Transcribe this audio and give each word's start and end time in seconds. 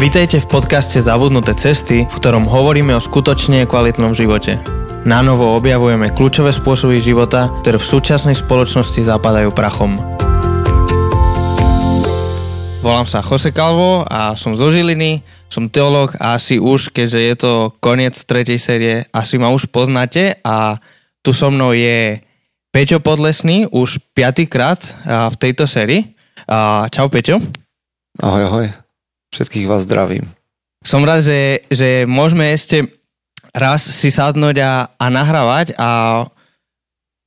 Vítejte 0.00 0.40
v 0.40 0.48
podcaste 0.48 0.96
Zabudnuté 1.04 1.52
cesty, 1.52 2.08
v 2.08 2.14
ktorom 2.16 2.48
hovoríme 2.48 2.96
o 2.96 3.04
skutočne 3.04 3.68
kvalitnom 3.68 4.16
živote. 4.16 4.56
Na 5.04 5.20
novo 5.20 5.52
objavujeme 5.52 6.16
kľúčové 6.16 6.56
spôsoby 6.56 7.04
života, 7.04 7.52
ktoré 7.60 7.76
v 7.76 7.84
súčasnej 7.84 8.32
spoločnosti 8.32 8.96
zapadajú 8.96 9.52
prachom. 9.52 10.00
Volám 12.80 13.04
sa 13.04 13.20
Jose 13.20 13.52
Calvo 13.52 14.08
a 14.08 14.32
som 14.40 14.56
zo 14.56 14.72
Žiliny, 14.72 15.20
som 15.52 15.68
teológ 15.68 16.16
a 16.16 16.40
asi 16.40 16.56
už, 16.56 16.96
keďže 16.96 17.20
je 17.20 17.34
to 17.36 17.52
koniec 17.84 18.16
tretej 18.24 18.56
série, 18.56 19.04
asi 19.12 19.36
ma 19.36 19.52
už 19.52 19.68
poznáte 19.68 20.40
a 20.40 20.80
tu 21.20 21.36
so 21.36 21.52
mnou 21.52 21.76
je 21.76 22.24
Peťo 22.72 23.04
Podlesný 23.04 23.68
už 23.68 24.00
piatýkrát 24.16 24.80
v 25.04 25.36
tejto 25.36 25.68
sérii. 25.68 26.16
Čau 26.88 27.12
Peťo. 27.12 27.36
Ahoj, 28.16 28.44
ahoj. 28.48 28.66
Všetkých 29.30 29.66
vás 29.70 29.86
zdravím. 29.86 30.26
Som 30.82 31.04
rád, 31.04 31.22
že, 31.22 31.62
že 31.70 32.08
môžeme 32.08 32.50
ešte 32.50 32.88
raz 33.52 33.82
si 33.82 34.08
sadnúť 34.08 34.56
a, 34.62 34.72
a 34.96 35.06
nahrávať 35.10 35.74
a 35.76 36.22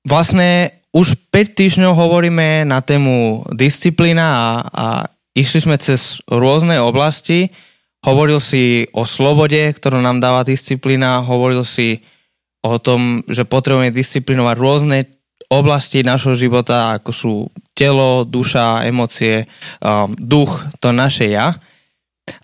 vlastne 0.08 0.73
už 0.94 1.17
5 1.34 1.58
týždňov 1.58 1.94
hovoríme 1.97 2.70
na 2.70 2.84
tému 2.85 3.47
disciplína 3.53 4.25
a, 4.25 4.45
a 4.70 4.85
išli 5.34 5.66
sme 5.66 5.75
cez 5.81 6.21
rôzne 6.30 6.77
oblasti. 6.77 7.49
Hovoril 8.03 8.38
si 8.44 8.85
o 8.94 9.08
slobode, 9.08 9.73
ktorú 9.73 10.03
nám 10.03 10.22
dáva 10.22 10.45
disciplína, 10.45 11.23
hovoril 11.23 11.66
si 11.66 12.03
o 12.63 12.77
tom, 12.80 13.23
že 13.27 13.47
potrebujeme 13.47 13.95
disciplinovať 13.95 14.55
rôzne 14.59 14.97
oblasti 15.52 16.02
našho 16.02 16.33
života, 16.33 16.97
ako 16.97 17.11
sú 17.11 17.33
telo, 17.77 18.23
duša, 18.25 18.85
emócie, 18.88 19.45
um, 19.81 20.13
duch, 20.17 20.66
to 20.81 20.94
naše 20.94 21.30
ja. 21.30 21.53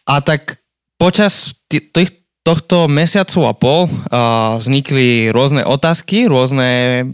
A 0.09 0.19
tak 0.19 0.59
počas 0.99 1.55
tých, 1.69 2.19
tohto 2.49 2.89
mesiacu 2.89 3.45
a 3.45 3.53
pol 3.53 3.85
uh, 3.85 4.58
vznikli 4.58 5.30
rôzne 5.30 5.61
otázky, 5.67 6.25
rôzne 6.25 7.05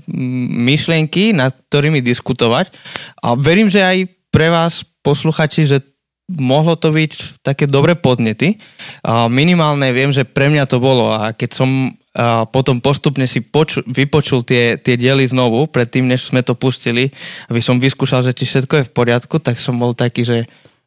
myšlienky, 0.63 1.35
nad 1.35 1.51
ktorými 1.67 1.99
diskutovať. 1.99 2.71
A 3.19 3.35
verím, 3.35 3.67
že 3.67 3.83
aj 3.83 3.97
pre 4.31 4.47
vás, 4.47 4.87
posluchači, 5.03 5.67
že 5.67 5.83
mohlo 6.31 6.73
to 6.73 6.89
byť 6.89 7.43
také 7.45 7.67
dobré 7.67 7.93
podnety. 7.99 8.57
Uh, 9.03 9.27
minimálne 9.27 9.91
viem, 9.91 10.09
že 10.09 10.23
pre 10.23 10.47
mňa 10.47 10.65
to 10.71 10.79
bolo 10.79 11.11
a 11.11 11.35
keď 11.35 11.49
som 11.51 11.69
uh, 11.91 12.47
potom 12.49 12.79
postupne 12.79 13.27
si 13.27 13.43
poču, 13.43 13.83
vypočul 13.85 14.41
tie, 14.41 14.79
tie 14.79 14.95
diely 14.95 15.27
znovu, 15.27 15.67
predtým, 15.67 16.07
než 16.07 16.31
sme 16.31 16.41
to 16.41 16.55
pustili, 16.55 17.11
aby 17.51 17.59
som 17.61 17.77
vyskúšal, 17.77 18.23
že 18.23 18.33
či 18.33 18.47
všetko 18.47 18.73
je 18.81 18.87
v 18.87 18.93
poriadku, 18.95 19.37
tak 19.37 19.59
som 19.59 19.77
bol 19.77 19.91
taký, 19.93 20.25
že 20.25 20.37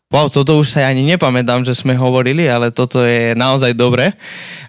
Wow, 0.09 0.33
toto 0.33 0.57
už 0.57 0.73
sa 0.73 0.89
ani 0.89 1.05
nepamätám, 1.05 1.69
že 1.69 1.77
sme 1.77 1.93
hovorili, 1.93 2.49
ale 2.49 2.73
toto 2.73 3.05
je 3.05 3.37
naozaj 3.37 3.77
dobré. 3.77 4.17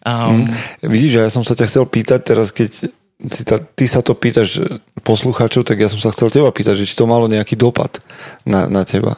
Um... 0.03 0.43
Mm, 0.43 0.51
vidíš, 0.91 1.11
ja 1.15 1.31
som 1.31 1.47
sa 1.47 1.55
ťa 1.55 1.65
chcel 1.71 1.85
pýtať 1.87 2.19
teraz, 2.27 2.51
keď 2.51 2.91
si 3.27 3.43
ta, 3.47 3.55
ty 3.55 3.87
sa 3.87 4.03
to 4.03 4.15
pýtaš 4.15 4.59
poslucháčov, 5.03 5.63
tak 5.63 5.79
ja 5.79 5.87
som 5.87 5.99
sa 5.99 6.11
chcel 6.11 6.27
teba 6.27 6.51
pýtať, 6.51 6.83
že 6.83 6.87
či 6.87 6.95
to 6.95 7.07
malo 7.07 7.31
nejaký 7.31 7.55
dopad 7.55 8.03
na, 8.43 8.67
na 8.67 8.83
teba. 8.83 9.15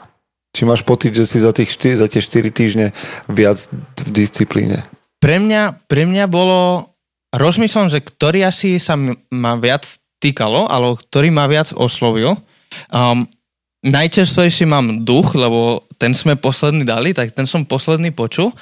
Či 0.54 0.70
máš 0.70 0.86
pocit, 0.86 1.14
že 1.14 1.26
si 1.26 1.42
za, 1.42 1.54
tých 1.54 1.74
4, 1.74 2.06
za 2.06 2.08
tie 2.10 2.22
4 2.22 2.54
týždne 2.54 2.88
viac 3.26 3.58
v 4.06 4.10
disciplíne? 4.14 4.86
Pre 5.22 5.38
mňa, 5.42 5.90
pre 5.90 6.06
mňa 6.06 6.26
bolo, 6.30 6.92
rozmyslom, 7.34 7.90
že 7.90 8.04
ktorý 8.04 8.46
asi 8.46 8.78
sa 8.78 8.94
ma 9.34 9.54
viac 9.58 9.88
týkalo, 10.22 10.70
alebo 10.70 11.02
ktorý 11.02 11.34
ma 11.34 11.50
viac 11.50 11.74
oslovil. 11.74 12.38
Um, 12.94 13.26
najčerstvejší 13.82 14.70
mám 14.70 15.02
duch, 15.02 15.34
lebo 15.34 15.86
ten 15.98 16.14
sme 16.14 16.38
posledný 16.38 16.86
dali, 16.86 17.14
tak 17.18 17.34
ten 17.34 17.50
som 17.50 17.66
posledný 17.66 18.14
počul, 18.14 18.54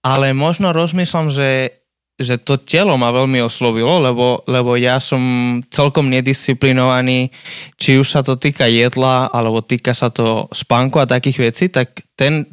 ale 0.00 0.32
možno 0.32 0.72
rozmýšľam, 0.72 1.28
že, 1.28 1.76
že 2.16 2.40
to 2.40 2.56
telo 2.56 2.96
ma 2.96 3.12
veľmi 3.12 3.38
oslovilo, 3.44 4.00
lebo, 4.00 4.40
lebo 4.48 4.74
ja 4.80 4.96
som 4.98 5.20
celkom 5.68 6.08
nedisciplinovaný, 6.08 7.28
či 7.76 8.00
už 8.00 8.08
sa 8.08 8.20
to 8.24 8.40
týka 8.40 8.64
jedla, 8.66 9.28
alebo 9.28 9.60
týka 9.60 9.92
sa 9.92 10.08
to 10.08 10.48
spánku 10.50 10.98
a 10.98 11.08
takých 11.08 11.52
vecí, 11.52 11.64
tak 11.68 11.92
ten, 12.16 12.48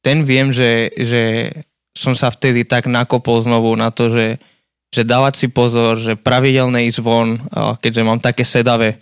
ten 0.00 0.24
viem, 0.24 0.50
že, 0.50 0.88
že 0.96 1.52
som 1.92 2.16
sa 2.16 2.32
vtedy 2.32 2.64
tak 2.64 2.88
nakopol 2.88 3.44
znovu 3.44 3.76
na 3.76 3.92
to, 3.92 4.08
že, 4.08 4.40
že 4.88 5.04
dávať 5.04 5.34
si 5.36 5.46
pozor, 5.52 6.00
že 6.00 6.16
pravidelne 6.16 6.88
ísť 6.88 7.00
von, 7.04 7.36
keďže 7.78 8.02
mám 8.02 8.24
také 8.24 8.48
sedavé 8.48 8.96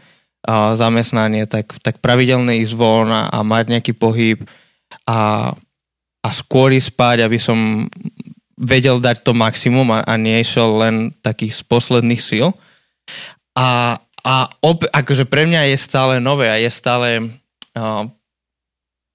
zamestnanie, 0.49 1.45
tak, 1.45 1.77
tak 1.85 2.01
pravidelne 2.01 2.57
ísť 2.65 2.73
von 2.73 3.13
a, 3.13 3.29
a 3.29 3.45
mať 3.45 3.77
nejaký 3.77 3.93
pohyb 3.93 4.41
a, 5.05 5.53
a 6.21 6.29
skôr 6.33 6.73
spať, 6.73 7.29
aby 7.29 7.37
som 7.37 7.89
vedel 8.61 9.01
dať 9.01 9.25
to 9.25 9.33
maximum 9.33 9.89
a, 9.93 10.05
a 10.05 10.17
išiel 10.17 10.81
len 10.81 10.95
takých 11.25 11.61
z 11.61 11.63
posledných 11.65 12.21
síl. 12.21 12.53
A, 13.57 13.97
a 14.25 14.35
op, 14.61 14.85
akože 14.85 15.25
pre 15.25 15.49
mňa 15.49 15.73
je 15.73 15.77
stále 15.81 16.21
nové 16.21 16.49
a 16.53 16.61
je 16.61 16.69
stále 16.69 17.09
uh, 17.77 18.05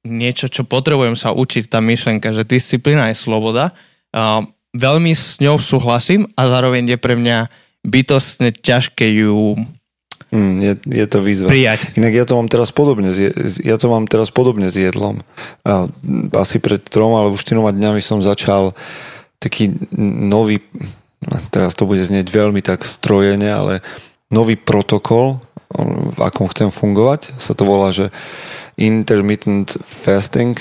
niečo, 0.05 0.49
čo 0.49 0.65
potrebujem 0.65 1.13
sa 1.13 1.33
učiť, 1.33 1.69
tá 1.69 1.81
myšlenka, 1.81 2.33
že 2.33 2.45
disciplína 2.45 3.13
je 3.13 3.21
sloboda. 3.21 3.73
Uh, 4.09 4.45
veľmi 4.73 5.13
s 5.13 5.37
ňou 5.37 5.61
súhlasím 5.61 6.25
a 6.33 6.49
zároveň 6.49 6.93
je 6.93 6.97
pre 6.97 7.13
mňa 7.13 7.49
bytostne 7.85 8.49
ťažké 8.49 9.25
ju 9.25 9.53
Mm, 10.35 10.55
je, 10.59 10.73
je 10.83 11.05
to 11.07 11.23
výzva. 11.23 11.47
Prijať. 11.47 11.95
Inak 11.95 12.11
ja 12.11 12.25
to 12.27 12.35
mám 12.35 12.51
teraz 12.51 12.75
podobne, 12.75 13.07
ja 13.63 13.75
to 13.79 13.87
mám 13.87 14.03
teraz 14.11 14.35
podobne 14.35 14.67
s 14.67 14.75
jedlom. 14.75 15.23
A 15.63 15.87
asi 16.35 16.59
pred 16.59 16.83
troma 16.83 17.23
alebo 17.23 17.39
štyroma 17.39 17.71
dňami 17.71 18.03
som 18.03 18.19
začal 18.19 18.75
taký 19.39 19.71
nový, 19.95 20.59
teraz 21.55 21.71
to 21.79 21.87
bude 21.87 22.03
znieť 22.03 22.27
veľmi 22.27 22.59
tak 22.59 22.83
strojene, 22.83 23.47
ale 23.47 23.73
nový 24.27 24.59
protokol, 24.59 25.39
v 26.15 26.19
akom 26.19 26.51
chcem 26.51 26.67
fungovať, 26.67 27.39
sa 27.39 27.55
to 27.55 27.63
volá, 27.63 27.95
že 27.95 28.11
intermittent 28.75 29.71
fasting, 29.79 30.59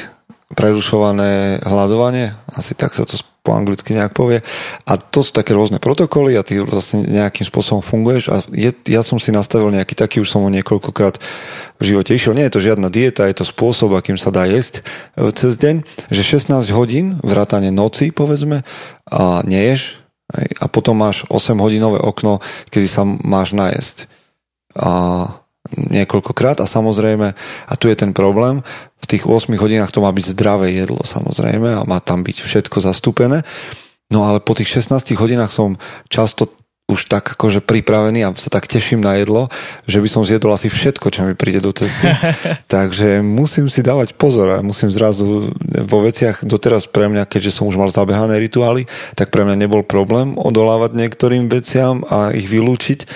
prerušované 0.54 1.64
hľadovanie, 1.66 2.30
asi 2.54 2.78
tak 2.78 2.94
sa 2.94 3.02
to 3.02 3.18
po 3.44 3.52
anglicky 3.52 3.92
nejak 3.92 4.16
povie. 4.16 4.40
A 4.88 4.96
to 4.96 5.20
sú 5.20 5.36
také 5.36 5.52
rôzne 5.52 5.76
protokoly 5.76 6.32
a 6.34 6.42
ty 6.42 6.56
vlastne 6.64 7.04
nejakým 7.04 7.44
spôsobom 7.44 7.84
funguješ 7.84 8.32
a 8.32 8.40
je, 8.48 8.72
ja 8.88 9.04
som 9.04 9.20
si 9.20 9.28
nastavil 9.36 9.68
nejaký 9.68 9.92
taký, 9.92 10.24
už 10.24 10.32
som 10.32 10.40
ho 10.42 10.50
niekoľkokrát 10.50 11.20
v 11.76 11.82
živote 11.84 12.16
išiel. 12.16 12.32
Nie 12.32 12.48
je 12.48 12.56
to 12.56 12.64
žiadna 12.64 12.88
dieta, 12.88 13.28
je 13.28 13.36
to 13.36 13.44
spôsob, 13.44 13.92
akým 13.92 14.16
sa 14.16 14.32
dá 14.32 14.48
jesť 14.48 14.80
e, 14.80 15.28
cez 15.36 15.60
deň, 15.60 15.84
že 16.08 16.22
16 16.24 16.72
hodín, 16.72 17.20
vrátane 17.20 17.68
noci, 17.68 18.08
povedzme, 18.16 18.64
a 19.12 19.44
neješ 19.44 20.00
a 20.64 20.66
potom 20.72 20.96
máš 20.96 21.28
8 21.28 21.60
hodinové 21.60 22.00
okno, 22.00 22.40
kedy 22.72 22.88
sa 22.88 23.04
máš 23.04 23.52
najesť. 23.52 24.08
A 24.80 24.90
niekoľkokrát 25.72 26.60
a 26.60 26.66
samozrejme, 26.68 27.32
a 27.68 27.72
tu 27.76 27.88
je 27.88 27.96
ten 27.96 28.12
problém, 28.16 28.64
v 29.04 29.10
tých 29.12 29.28
8 29.28 29.52
hodinách 29.60 29.92
to 29.92 30.00
má 30.00 30.08
byť 30.08 30.32
zdravé 30.32 30.72
jedlo 30.72 31.04
samozrejme 31.04 31.68
a 31.68 31.84
má 31.84 32.00
tam 32.00 32.24
byť 32.24 32.40
všetko 32.40 32.80
zastúpené. 32.80 33.44
No 34.08 34.24
ale 34.24 34.40
po 34.40 34.56
tých 34.56 34.80
16 34.80 35.12
hodinách 35.20 35.52
som 35.52 35.76
často 36.08 36.48
už 36.84 37.08
tak 37.08 37.24
akože 37.32 37.64
pripravený 37.64 38.28
a 38.28 38.36
sa 38.36 38.52
tak 38.52 38.68
teším 38.68 39.00
na 39.00 39.16
jedlo, 39.16 39.48
že 39.88 40.04
by 40.04 40.08
som 40.08 40.20
zjedol 40.20 40.52
asi 40.52 40.68
všetko, 40.68 41.08
čo 41.08 41.24
mi 41.24 41.32
príde 41.32 41.64
do 41.64 41.72
cesty. 41.72 42.12
Takže 42.76 43.24
musím 43.24 43.72
si 43.72 43.80
dávať 43.80 44.12
pozor 44.20 44.60
a 44.60 44.64
musím 44.64 44.92
zrazu 44.92 45.48
vo 45.88 45.98
veciach 46.04 46.44
doteraz 46.44 46.84
pre 46.84 47.08
mňa, 47.08 47.24
keďže 47.24 47.56
som 47.56 47.64
už 47.72 47.80
mal 47.80 47.88
zabehané 47.88 48.36
rituály, 48.36 48.84
tak 49.16 49.32
pre 49.32 49.48
mňa 49.48 49.64
nebol 49.64 49.80
problém 49.80 50.36
odolávať 50.36 50.92
niektorým 50.92 51.48
veciam 51.48 52.04
a 52.04 52.36
ich 52.36 52.52
vylúčiť 52.52 53.08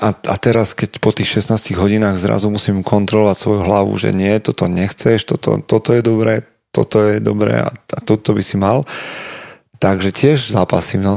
a, 0.00 0.08
a 0.10 0.34
teraz, 0.40 0.72
keď 0.74 0.98
po 0.98 1.12
tých 1.14 1.44
16 1.44 1.76
hodinách 1.76 2.18
zrazu 2.18 2.50
musím 2.50 2.82
kontrolovať 2.82 3.36
svoju 3.36 3.60
hlavu, 3.62 3.92
že 4.00 4.10
nie, 4.10 4.32
toto 4.42 4.66
nechceš, 4.66 5.28
toto, 5.28 5.60
toto 5.62 5.92
je 5.92 6.02
dobré, 6.02 6.42
toto 6.72 6.98
je 7.04 7.20
dobré 7.20 7.62
a, 7.62 7.70
a 7.70 7.98
toto 8.02 8.32
by 8.32 8.42
si 8.42 8.56
mal. 8.56 8.82
Takže 9.78 10.10
tiež 10.14 10.50
zápasím, 10.50 11.04
no. 11.04 11.16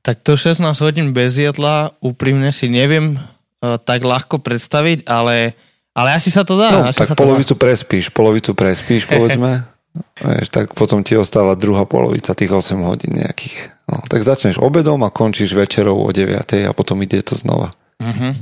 Tak 0.00 0.20
to 0.24 0.36
16 0.36 0.62
hodín 0.80 1.12
bez 1.12 1.36
jedla 1.36 1.92
úprimne 2.00 2.52
si 2.52 2.70
neviem 2.70 3.16
uh, 3.16 3.76
tak 3.80 4.04
ľahko 4.04 4.40
predstaviť, 4.40 5.04
ale, 5.08 5.52
ale 5.96 6.08
asi 6.16 6.32
sa 6.32 6.46
to 6.46 6.56
dá. 6.56 6.70
No, 6.70 6.92
tak 6.92 7.16
polovicu 7.16 7.56
dá. 7.56 7.60
prespíš, 7.66 8.12
polovicu 8.12 8.52
prespíš, 8.56 9.08
povedzme. 9.08 9.64
Vieš, 10.22 10.48
tak 10.54 10.70
potom 10.78 11.02
ti 11.02 11.18
ostáva 11.18 11.58
druhá 11.58 11.82
polovica 11.82 12.30
tých 12.36 12.52
8 12.54 12.78
hodín 12.86 13.18
nejakých. 13.18 13.74
No, 13.90 13.98
tak 14.06 14.22
začneš 14.22 14.62
obedom 14.62 15.02
a 15.02 15.10
končíš 15.10 15.50
večerou 15.58 15.98
o 15.98 16.10
9 16.14 16.70
a 16.70 16.70
potom 16.70 17.02
ide 17.02 17.18
to 17.26 17.34
znova. 17.34 17.74
Uh-huh. 17.98 18.38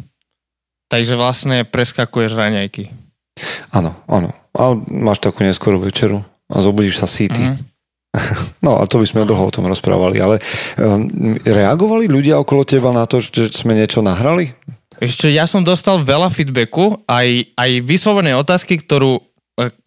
Takže 0.92 1.16
vlastne 1.16 1.64
preskakuješ 1.64 2.36
raňajky. 2.36 2.92
Áno, 3.72 3.96
áno. 4.10 4.36
A 4.52 4.76
máš 4.92 5.24
takú 5.24 5.40
neskorú 5.40 5.80
večeru 5.80 6.20
a 6.52 6.60
zobudíš 6.60 7.00
sa 7.00 7.08
síty. 7.08 7.40
Uh-huh. 7.40 7.56
No 8.64 8.80
a 8.80 8.90
to 8.90 8.98
by 8.98 9.06
sme 9.06 9.28
dlho 9.28 9.48
o 9.48 9.54
tom 9.54 9.70
rozprávali, 9.70 10.18
ale 10.18 10.42
um, 10.80 11.06
reagovali 11.46 12.10
ľudia 12.10 12.40
okolo 12.42 12.66
teba 12.66 12.90
na 12.90 13.06
to, 13.06 13.22
že 13.22 13.54
sme 13.54 13.72
niečo 13.72 14.02
nahrali? 14.02 14.50
Ešte 14.98 15.30
ja 15.30 15.46
som 15.46 15.62
dostal 15.62 16.02
veľa 16.02 16.26
feedbacku, 16.26 17.06
aj, 17.06 17.54
aj 17.54 17.70
vyslovené 17.86 18.34
otázky, 18.34 18.82
ktorú 18.82 19.22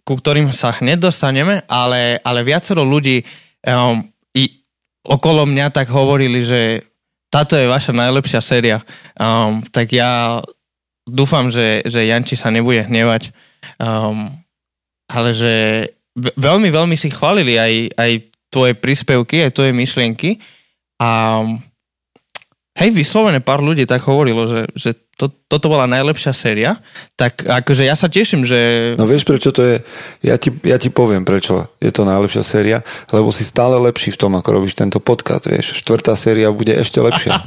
ku 0.03 0.13
ktorým 0.19 0.51
sa 0.51 0.75
hneď 0.75 0.99
dostaneme, 1.07 1.63
ale, 1.71 2.19
ale 2.19 2.43
viacero 2.43 2.83
ľudí 2.83 3.23
um, 3.63 4.03
i 4.35 4.43
okolo 5.07 5.47
mňa 5.47 5.71
tak 5.71 5.87
hovorili, 5.87 6.43
že 6.43 6.83
táto 7.31 7.55
je 7.55 7.71
vaša 7.71 7.95
najlepšia 7.95 8.41
séria. 8.43 8.83
Um, 9.15 9.63
tak 9.71 9.95
ja 9.95 10.43
dúfam, 11.07 11.47
že, 11.47 11.79
že 11.87 12.03
Janči 12.03 12.35
sa 12.35 12.51
nebude 12.51 12.83
hnevať. 12.83 13.31
Um, 13.79 14.27
ale 15.07 15.31
že 15.31 15.53
veľmi, 16.15 16.67
veľmi 16.67 16.95
si 16.99 17.07
chválili 17.07 17.55
aj, 17.55 17.95
aj 17.95 18.11
tvoje 18.51 18.73
príspevky, 18.75 19.47
aj 19.47 19.55
tvoje 19.55 19.71
myšlienky 19.71 20.43
a 20.99 21.41
hej, 22.75 22.89
vyslovene 22.91 23.39
pár 23.39 23.63
ľudí 23.63 23.87
tak 23.87 24.03
hovorilo, 24.03 24.47
že, 24.47 24.67
že 24.75 24.91
to, 25.21 25.29
toto 25.29 25.69
bola 25.69 25.85
najlepšia 25.85 26.33
séria, 26.33 26.81
tak 27.13 27.45
akože 27.45 27.85
ja 27.85 27.93
sa 27.93 28.09
teším, 28.09 28.41
že... 28.41 28.93
No 28.97 29.05
vieš, 29.05 29.21
prečo 29.21 29.53
to 29.53 29.61
je? 29.61 29.77
Ja 30.25 30.41
ti, 30.41 30.49
ja 30.65 30.81
ti 30.81 30.89
poviem, 30.89 31.21
prečo 31.21 31.69
je 31.77 31.93
to 31.93 32.09
najlepšia 32.09 32.41
séria, 32.41 32.81
lebo 33.13 33.29
si 33.29 33.45
stále 33.45 33.77
lepší 33.77 34.17
v 34.17 34.17
tom, 34.17 34.33
ako 34.33 34.57
robíš 34.57 34.73
tento 34.73 34.97
podcast, 34.97 35.45
vieš. 35.45 35.77
Štvrtá 35.77 36.17
séria 36.17 36.49
bude 36.49 36.73
ešte 36.73 36.97
lepšia. 36.97 37.37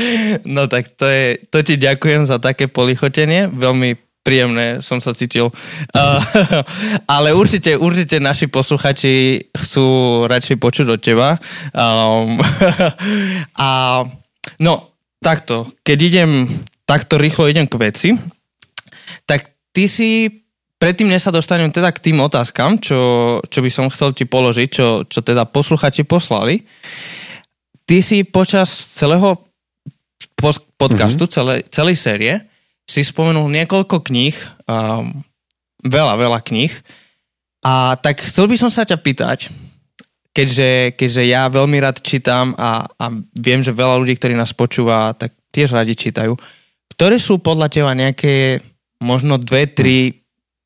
no 0.54 0.70
tak 0.70 0.94
to, 0.94 1.10
je, 1.10 1.42
to 1.50 1.66
ti 1.66 1.74
ďakujem 1.74 2.22
za 2.22 2.38
také 2.38 2.70
polichotenie, 2.70 3.50
veľmi 3.50 3.98
príjemné 4.24 4.80
som 4.80 5.02
sa 5.02 5.12
cítil. 5.12 5.50
Uh, 5.92 6.22
ale 7.14 7.34
určite, 7.34 7.74
určite 7.76 8.22
naši 8.22 8.46
posluchači 8.46 9.44
chcú 9.52 9.86
radšej 10.30 10.56
počuť 10.56 10.86
od 10.88 11.00
teba. 11.02 11.36
Um, 11.74 12.38
a 13.60 13.68
no, 14.62 14.74
takto, 15.20 15.68
keď 15.84 15.98
idem 16.00 16.30
takto 16.84 17.16
rýchlo 17.16 17.48
idem 17.48 17.68
k 17.68 17.80
veci, 17.80 18.08
tak 19.24 19.52
ty 19.72 19.88
si, 19.88 20.28
predtým 20.76 21.08
než 21.08 21.28
sa 21.28 21.32
dostanem 21.34 21.72
teda 21.72 21.90
k 21.92 22.10
tým 22.10 22.20
otázkam, 22.20 22.76
čo, 22.80 23.40
čo 23.48 23.58
by 23.64 23.70
som 23.72 23.88
chcel 23.88 24.12
ti 24.12 24.28
položiť, 24.28 24.68
čo, 24.68 24.86
čo 25.08 25.20
teda 25.24 25.48
posluchači 25.48 26.04
poslali, 26.04 26.64
ty 27.88 28.00
si 28.04 28.24
počas 28.24 28.68
celého 28.96 29.40
podcastu, 30.76 31.24
mm-hmm. 31.24 31.36
celé, 31.36 31.54
celej 31.72 31.96
série, 31.96 32.34
si 32.84 33.00
spomenul 33.00 33.48
niekoľko 33.48 34.04
kníh, 34.04 34.36
um, 34.68 35.24
veľa, 35.80 36.20
veľa 36.20 36.40
kníh, 36.44 36.72
a 37.64 37.96
tak 37.96 38.20
chcel 38.20 38.44
by 38.44 38.60
som 38.60 38.68
sa 38.68 38.84
ťa 38.84 39.00
pýtať, 39.00 39.48
keďže, 40.36 41.00
keďže 41.00 41.22
ja 41.24 41.48
veľmi 41.48 41.80
rád 41.80 42.04
čítam 42.04 42.52
a, 42.60 42.84
a 42.84 43.06
viem, 43.40 43.64
že 43.64 43.72
veľa 43.72 43.96
ľudí, 44.04 44.20
ktorí 44.20 44.36
nás 44.36 44.52
počúva, 44.52 45.16
tak 45.16 45.32
tiež 45.48 45.72
radi 45.72 45.96
čítajú. 45.96 46.36
Ktoré 46.94 47.18
sú 47.18 47.42
podľa 47.42 47.68
teba 47.70 47.90
nejaké 47.92 48.62
možno 49.02 49.36
2, 49.36 49.50
3, 49.74 50.14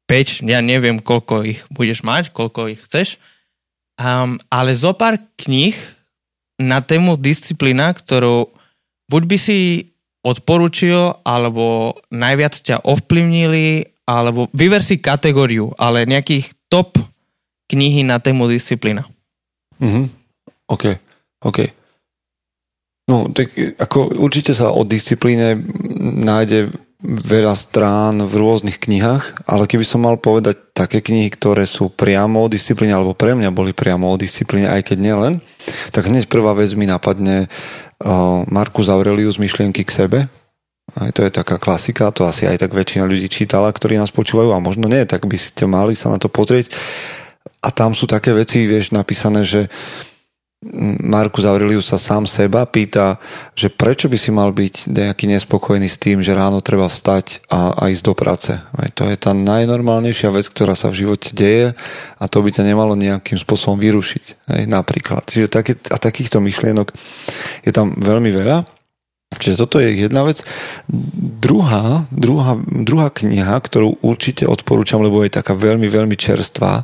5, 0.09 0.45
ja 0.49 0.61
neviem, 0.65 1.01
koľko 1.01 1.45
ich 1.45 1.65
budeš 1.73 2.05
mať, 2.05 2.33
koľko 2.33 2.73
ich 2.73 2.81
chceš, 2.85 3.21
um, 4.01 4.41
ale 4.49 4.73
zo 4.73 4.97
pár 4.97 5.21
kníh 5.37 5.77
na 6.61 6.81
tému 6.81 7.21
disciplína, 7.21 7.93
ktorú 7.93 8.49
buď 9.09 9.23
by 9.25 9.37
si 9.37 9.59
odporúčil, 10.25 11.17
alebo 11.25 11.97
najviac 12.13 12.55
ťa 12.57 12.85
ovplyvnili, 12.85 13.89
alebo 14.09 14.49
vyver 14.57 14.81
si 14.81 15.01
kategóriu, 15.01 15.73
ale 15.77 16.09
nejakých 16.09 16.53
top 16.73 16.97
knihy 17.69 18.05
na 18.05 18.21
tému 18.21 18.49
disciplína. 18.49 19.05
Mhm, 19.79 20.09
OK, 20.73 20.85
OK. 21.45 21.78
No, 23.09 23.25
tak 23.33 23.57
ako 23.81 24.21
určite 24.21 24.53
sa 24.53 24.69
o 24.69 24.85
disciplíne 24.85 25.57
nájde 26.21 26.69
veľa 27.09 27.55
strán 27.57 28.21
v 28.21 28.35
rôznych 28.37 28.77
knihách, 28.83 29.49
ale 29.49 29.65
keby 29.71 29.87
som 29.87 30.05
mal 30.05 30.21
povedať 30.21 30.77
také 30.77 31.01
knihy, 31.01 31.33
ktoré 31.33 31.65
sú 31.65 31.89
priamo 31.89 32.45
o 32.45 32.53
disciplíne, 32.53 32.93
alebo 32.93 33.17
pre 33.17 33.33
mňa 33.33 33.55
boli 33.55 33.73
priamo 33.73 34.13
o 34.13 34.21
disciplíne, 34.21 34.69
aj 34.69 34.93
keď 34.93 34.99
nielen, 35.01 35.35
tak 35.95 36.11
hneď 36.11 36.29
prvá 36.29 36.53
vec 36.59 36.69
mi 36.75 36.85
napadne 36.91 37.47
uh, 37.47 38.45
Markus 38.51 38.91
Aurelius 38.93 39.41
Myšlienky 39.41 39.87
k 39.87 39.95
sebe. 39.95 40.19
Aj 40.99 41.11
to 41.15 41.23
je 41.23 41.31
taká 41.33 41.57
klasika, 41.57 42.11
to 42.11 42.27
asi 42.27 42.45
aj 42.51 42.67
tak 42.67 42.75
väčšina 42.75 43.07
ľudí 43.07 43.31
čítala, 43.31 43.71
ktorí 43.71 43.95
nás 43.95 44.11
počúvajú 44.11 44.53
a 44.53 44.61
možno 44.61 44.91
nie, 44.91 45.07
tak 45.07 45.25
by 45.25 45.39
ste 45.39 45.65
mali 45.71 45.95
sa 45.95 46.11
na 46.11 46.19
to 46.19 46.27
pozrieť. 46.27 46.75
A 47.63 47.71
tam 47.71 47.95
sú 47.95 48.11
také 48.11 48.35
veci, 48.35 48.67
vieš, 48.67 48.91
napísané, 48.91 49.47
že 49.47 49.71
uh, 49.71 50.18
Markus 51.07 51.47
Aurelius 51.47 51.87
sa 51.87 52.03
sám 52.03 52.27
seba 52.27 52.67
pýta, 52.67 53.15
že 53.55 53.71
prečo 53.71 54.11
by 54.11 54.19
si 54.19 54.35
mal 54.35 54.51
byť 54.51 54.91
nejaký 54.91 55.31
nespokojný 55.31 55.87
s 55.87 56.03
tým, 56.03 56.19
že 56.19 56.35
ráno 56.35 56.59
treba 56.59 56.91
vstať 56.91 57.47
a, 57.47 57.79
a 57.79 57.83
ísť 57.87 58.03
do 58.03 58.15
práce. 58.19 58.59
To 58.99 59.07
je 59.07 59.15
tá 59.15 59.39
najnormálnejšia 59.39 60.35
vec, 60.35 60.51
ktorá 60.51 60.75
sa 60.75 60.91
v 60.91 61.07
živote 61.07 61.31
deje 61.31 61.79
a 62.19 62.25
to 62.27 62.43
by 62.43 62.51
ťa 62.51 62.67
nemalo 62.67 62.99
nejakým 62.99 63.39
spôsobom 63.39 63.79
vyrušiť. 63.79 64.51
Aj, 64.51 64.63
napríklad. 64.67 65.31
Čiže 65.31 65.47
také, 65.47 65.79
a 65.95 65.97
takýchto 66.03 66.43
myšlienok 66.43 66.91
je 67.63 67.71
tam 67.71 67.95
veľmi 67.95 68.35
veľa. 68.35 68.67
Čiže 69.39 69.63
toto 69.63 69.79
je 69.79 69.95
jedna 69.95 70.27
vec. 70.27 70.43
Druhá, 71.39 72.03
druhá, 72.11 72.59
druhá 72.67 73.15
kniha, 73.15 73.55
ktorú 73.63 74.03
určite 74.03 74.43
odporúčam, 74.43 74.99
lebo 75.07 75.23
je 75.23 75.39
taká 75.39 75.55
veľmi, 75.55 75.87
veľmi 75.87 76.19
čerstvá, 76.19 76.83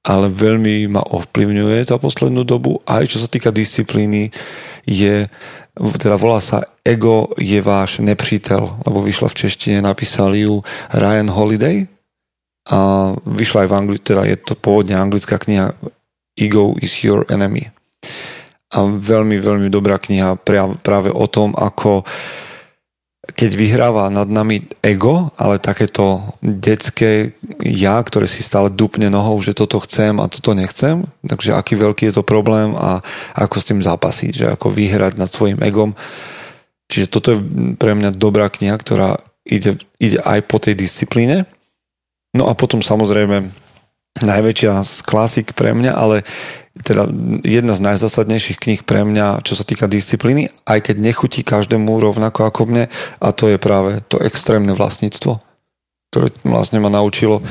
ale 0.00 0.32
veľmi 0.32 0.88
ma 0.88 1.04
ovplyvňuje 1.04 1.84
za 1.84 2.00
poslednú 2.00 2.44
dobu. 2.48 2.80
Aj 2.88 3.04
čo 3.04 3.20
sa 3.20 3.28
týka 3.28 3.52
disciplíny, 3.52 4.32
je, 4.88 5.28
teda 5.76 6.16
volá 6.16 6.40
sa 6.40 6.64
Ego 6.80 7.28
je 7.36 7.60
váš 7.60 8.00
nepřítel, 8.00 8.64
lebo 8.88 9.04
vyšla 9.04 9.28
v 9.28 9.38
češtine, 9.44 9.78
napísali 9.84 10.48
ju 10.48 10.64
Ryan 10.96 11.28
Holiday 11.28 11.84
a 12.72 13.12
vyšla 13.28 13.64
aj 13.64 13.68
v 13.68 13.76
Anglii, 13.76 14.00
teda 14.00 14.22
je 14.24 14.36
to 14.40 14.56
pôvodne 14.56 14.96
anglická 14.96 15.36
kniha 15.36 15.76
Ego 16.40 16.72
is 16.80 17.04
your 17.04 17.28
enemy. 17.28 17.68
A 18.70 18.86
veľmi, 18.86 19.36
veľmi 19.36 19.68
dobrá 19.68 20.00
kniha 20.00 20.38
práve 20.80 21.10
o 21.10 21.26
tom, 21.26 21.52
ako 21.58 22.00
uh, 22.00 22.49
keď 23.34 23.50
vyhráva 23.56 24.12
nad 24.12 24.26
nami 24.26 24.66
ego, 24.84 25.30
ale 25.40 25.62
takéto 25.62 26.22
detské 26.42 27.32
ja, 27.62 28.00
ktoré 28.02 28.28
si 28.30 28.42
stále 28.44 28.70
dupne 28.70 29.08
nohou, 29.08 29.38
že 29.40 29.56
toto 29.56 29.80
chcem 29.82 30.18
a 30.18 30.30
toto 30.30 30.52
nechcem, 30.52 31.04
takže 31.24 31.54
aký 31.56 31.78
veľký 31.78 32.10
je 32.10 32.14
to 32.20 32.24
problém 32.26 32.74
a 32.76 33.00
ako 33.36 33.56
s 33.60 33.68
tým 33.70 33.80
zápasiť, 33.80 34.32
že 34.32 34.46
ako 34.52 34.72
vyhrať 34.72 35.16
nad 35.16 35.30
svojim 35.30 35.58
egom. 35.62 35.96
Čiže 36.90 37.06
toto 37.06 37.28
je 37.34 37.38
pre 37.78 37.94
mňa 37.94 38.14
dobrá 38.18 38.50
kniha, 38.50 38.74
ktorá 38.74 39.18
ide, 39.46 39.78
ide 40.02 40.18
aj 40.20 40.40
po 40.50 40.58
tej 40.58 40.74
disciplíne. 40.74 41.46
No 42.34 42.50
a 42.50 42.54
potom 42.58 42.82
samozrejme 42.82 43.46
najväčšia 44.18 45.06
klasik 45.06 45.54
pre 45.54 45.70
mňa, 45.70 45.92
ale 45.94 46.26
teda 46.70 47.10
jedna 47.42 47.74
z 47.74 47.82
najzásadnejších 47.82 48.58
kníh 48.62 48.82
pre 48.86 49.02
mňa, 49.02 49.42
čo 49.42 49.58
sa 49.58 49.66
týka 49.66 49.90
disciplíny, 49.90 50.46
aj 50.70 50.90
keď 50.90 50.96
nechutí 51.02 51.42
každému 51.42 51.90
rovnako 51.90 52.46
ako 52.46 52.70
mne, 52.70 52.84
a 53.18 53.28
to 53.34 53.50
je 53.50 53.58
práve 53.58 53.98
to 54.06 54.22
extrémne 54.22 54.70
vlastníctvo, 54.70 55.42
ktoré 56.14 56.30
vlastne 56.46 56.78
ma 56.78 56.86
naučilo 56.86 57.42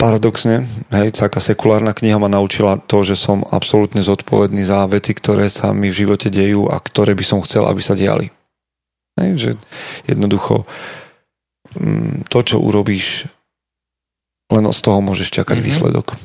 paradoxne, 0.00 0.64
hej, 0.96 1.12
taká 1.12 1.44
sekulárna 1.44 1.92
kniha 1.92 2.16
ma 2.16 2.32
naučila 2.32 2.80
to, 2.80 3.04
že 3.04 3.20
som 3.20 3.44
absolútne 3.52 4.00
zodpovedný 4.00 4.64
za 4.64 4.88
veci, 4.88 5.12
ktoré 5.12 5.52
sa 5.52 5.76
mi 5.76 5.92
v 5.92 6.08
živote 6.08 6.32
dejú 6.32 6.72
a 6.72 6.80
ktoré 6.80 7.12
by 7.12 7.20
som 7.20 7.44
chcel, 7.44 7.68
aby 7.68 7.84
sa 7.84 7.92
diali. 7.92 8.32
Hej, 9.20 9.30
že 9.36 9.50
jednoducho 10.08 10.64
mm, 11.76 12.32
to, 12.32 12.40
čo 12.40 12.64
urobíš, 12.64 13.28
len 14.48 14.64
z 14.72 14.80
toho 14.80 15.04
môžeš 15.04 15.36
čakať 15.36 15.60
mm-hmm. 15.60 15.68
výsledok. 15.68 16.16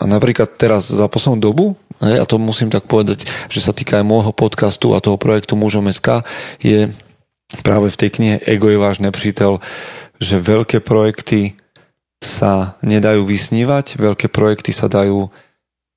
A 0.00 0.08
napríklad 0.08 0.56
teraz 0.56 0.88
za 0.88 1.04
poslednú 1.12 1.44
dobu, 1.44 1.64
a 2.00 2.24
to 2.24 2.40
musím 2.40 2.72
tak 2.72 2.88
povedať, 2.88 3.28
že 3.52 3.60
sa 3.60 3.76
týka 3.76 4.00
aj 4.00 4.08
môjho 4.08 4.32
podcastu 4.32 4.96
a 4.96 5.04
toho 5.04 5.20
projektu 5.20 5.60
Mužom 5.60 5.92
SK, 5.92 6.24
je 6.64 6.88
práve 7.60 7.92
v 7.92 8.00
tej 8.00 8.10
knihe 8.16 8.36
Ego 8.48 8.72
je 8.72 8.80
váš 8.80 9.04
nepřítel, 9.04 9.60
že 10.16 10.40
veľké 10.40 10.80
projekty 10.80 11.52
sa 12.20 12.76
nedajú 12.80 13.24
vysnívať, 13.28 14.00
veľké 14.00 14.32
projekty 14.32 14.72
sa 14.72 14.88
dajú 14.88 15.28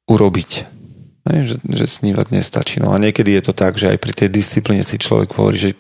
urobiť. 0.08 0.52
Hej, 1.24 1.56
že, 1.56 1.58
že 1.64 1.86
snívať 1.88 2.36
nestačí. 2.36 2.84
No 2.84 2.92
a 2.92 3.00
niekedy 3.00 3.32
je 3.40 3.48
to 3.48 3.54
tak, 3.56 3.80
že 3.80 3.96
aj 3.96 4.00
pri 4.00 4.12
tej 4.12 4.28
disciplíne 4.28 4.84
si 4.84 5.00
človek 5.00 5.32
hovorí, 5.32 5.56
že 5.56 5.72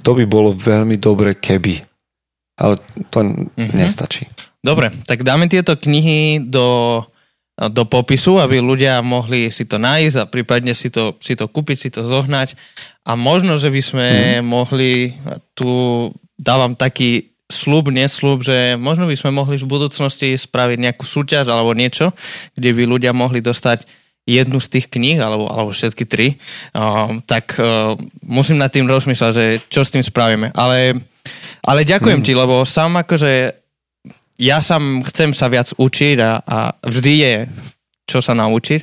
to 0.00 0.16
by 0.16 0.24
bolo 0.24 0.56
veľmi 0.56 0.96
dobre 0.96 1.36
keby. 1.36 1.84
Ale 2.56 2.80
to 3.12 3.18
mm-hmm. 3.20 3.76
nestačí. 3.76 4.24
Dobre, 4.64 4.88
tak 5.04 5.28
dáme 5.28 5.44
tieto 5.52 5.76
knihy 5.76 6.40
do 6.48 7.04
do 7.66 7.82
popisu, 7.82 8.38
aby 8.38 8.62
ľudia 8.62 9.02
mohli 9.02 9.50
si 9.50 9.66
to 9.66 9.82
nájsť 9.82 10.16
a 10.22 10.30
prípadne 10.30 10.78
si 10.78 10.94
to, 10.94 11.18
si 11.18 11.34
to 11.34 11.50
kúpiť, 11.50 11.76
si 11.76 11.90
to 11.90 12.06
zohnať. 12.06 12.54
A 13.02 13.18
možno, 13.18 13.58
že 13.58 13.74
by 13.74 13.82
sme 13.82 14.08
mm. 14.38 14.46
mohli, 14.46 15.10
tu 15.58 15.66
dávam 16.38 16.78
taký 16.78 17.34
slub, 17.50 17.90
neslub, 17.90 18.46
že 18.46 18.78
možno 18.78 19.10
by 19.10 19.16
sme 19.18 19.34
mohli 19.34 19.58
v 19.58 19.66
budúcnosti 19.66 20.38
spraviť 20.38 20.78
nejakú 20.78 21.02
súťaž 21.02 21.50
alebo 21.50 21.74
niečo, 21.74 22.14
kde 22.54 22.70
by 22.76 22.82
ľudia 22.86 23.10
mohli 23.10 23.42
dostať 23.42 23.88
jednu 24.28 24.60
z 24.60 24.68
tých 24.68 24.86
kníh, 24.92 25.16
alebo, 25.16 25.48
alebo 25.48 25.72
všetky 25.72 26.04
tri, 26.04 26.36
uh, 26.76 27.16
tak 27.24 27.56
uh, 27.56 27.96
musím 28.20 28.60
nad 28.60 28.68
tým 28.68 28.84
rozmýšľať, 28.84 29.32
že 29.32 29.44
čo 29.72 29.80
s 29.80 29.90
tým 29.96 30.04
spravíme. 30.04 30.52
Ale, 30.52 31.00
ale 31.64 31.88
ďakujem 31.88 32.20
mm. 32.20 32.26
ti, 32.28 32.32
lebo 32.36 32.68
sám 32.68 33.00
akože 33.00 33.56
ja 34.38 34.62
sám 34.62 35.02
chcem 35.02 35.34
sa 35.34 35.50
viac 35.50 35.74
učiť 35.74 36.16
a, 36.22 36.32
a 36.40 36.58
vždy 36.86 37.14
je 37.18 37.34
čo 38.08 38.24
sa 38.24 38.32
naučiť. 38.32 38.80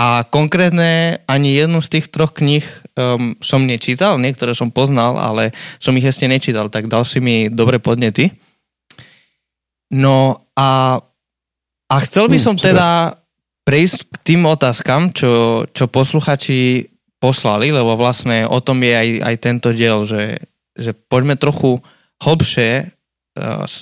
A 0.00 0.24
konkrétne 0.24 1.20
ani 1.28 1.52
jednu 1.52 1.84
z 1.84 2.00
tých 2.00 2.08
troch 2.08 2.32
kníh 2.32 2.64
um, 2.96 3.36
som 3.44 3.68
nečítal, 3.68 4.16
niektoré 4.16 4.56
som 4.56 4.72
poznal, 4.72 5.20
ale 5.20 5.52
som 5.76 5.92
ich 6.00 6.08
ešte 6.08 6.24
nečítal, 6.24 6.72
tak 6.72 6.88
dal 6.88 7.04
si 7.04 7.20
mi 7.20 7.52
dobre 7.52 7.76
podnety. 7.76 8.32
No 9.92 10.40
a, 10.56 10.96
a 11.92 11.96
chcel 12.08 12.32
by 12.32 12.40
hm, 12.40 12.44
som 12.48 12.56
teda 12.56 13.20
prejsť 13.68 13.98
k 14.08 14.16
tým 14.32 14.48
otázkam, 14.48 15.12
čo, 15.12 15.62
čo 15.68 15.84
posluchači 15.92 16.88
poslali, 17.20 17.68
lebo 17.68 18.00
vlastne 18.00 18.48
o 18.48 18.58
tom 18.64 18.80
je 18.80 18.92
aj, 18.96 19.08
aj 19.28 19.36
tento 19.44 19.68
diel, 19.76 20.08
že, 20.08 20.40
že 20.72 20.96
poďme 20.96 21.36
trochu 21.36 21.84
hlbšie 22.24 22.93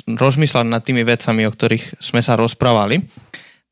rozmýšľať 0.08 0.66
nad 0.66 0.80
tými 0.80 1.04
vecami, 1.04 1.44
o 1.44 1.52
ktorých 1.52 2.00
sme 2.00 2.24
sa 2.24 2.36
rozprávali. 2.40 3.04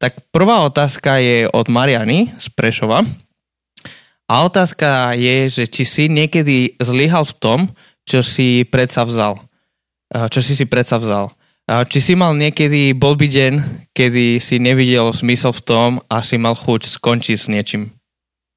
Tak 0.01 0.33
prvá 0.33 0.65
otázka 0.65 1.21
je 1.21 1.45
od 1.49 1.69
Mariany 1.69 2.33
z 2.41 2.47
Prešova. 2.53 3.05
A 4.31 4.35
otázka 4.47 5.19
je, 5.19 5.51
že 5.51 5.65
či 5.67 5.83
si 5.85 6.05
niekedy 6.07 6.79
zlyhal 6.79 7.27
v 7.27 7.37
tom, 7.37 7.61
čo 8.07 8.23
si 8.23 8.65
predsa 8.65 9.05
vzal. 9.05 9.37
Čo 10.09 10.41
si 10.41 10.55
si 10.55 10.65
predsa 10.71 10.97
vzal. 11.03 11.29
Či 11.71 11.99
si 12.03 12.13
mal 12.19 12.35
niekedy 12.35 12.99
blbý 12.99 13.31
deň, 13.31 13.53
kedy 13.95 14.43
si 14.43 14.59
nevidel 14.59 15.15
zmysel 15.15 15.55
v 15.55 15.63
tom 15.63 15.91
a 16.11 16.19
si 16.23 16.35
mal 16.35 16.59
chuť 16.59 16.99
skončiť 16.99 17.39
s 17.39 17.47
niečím. 17.47 17.95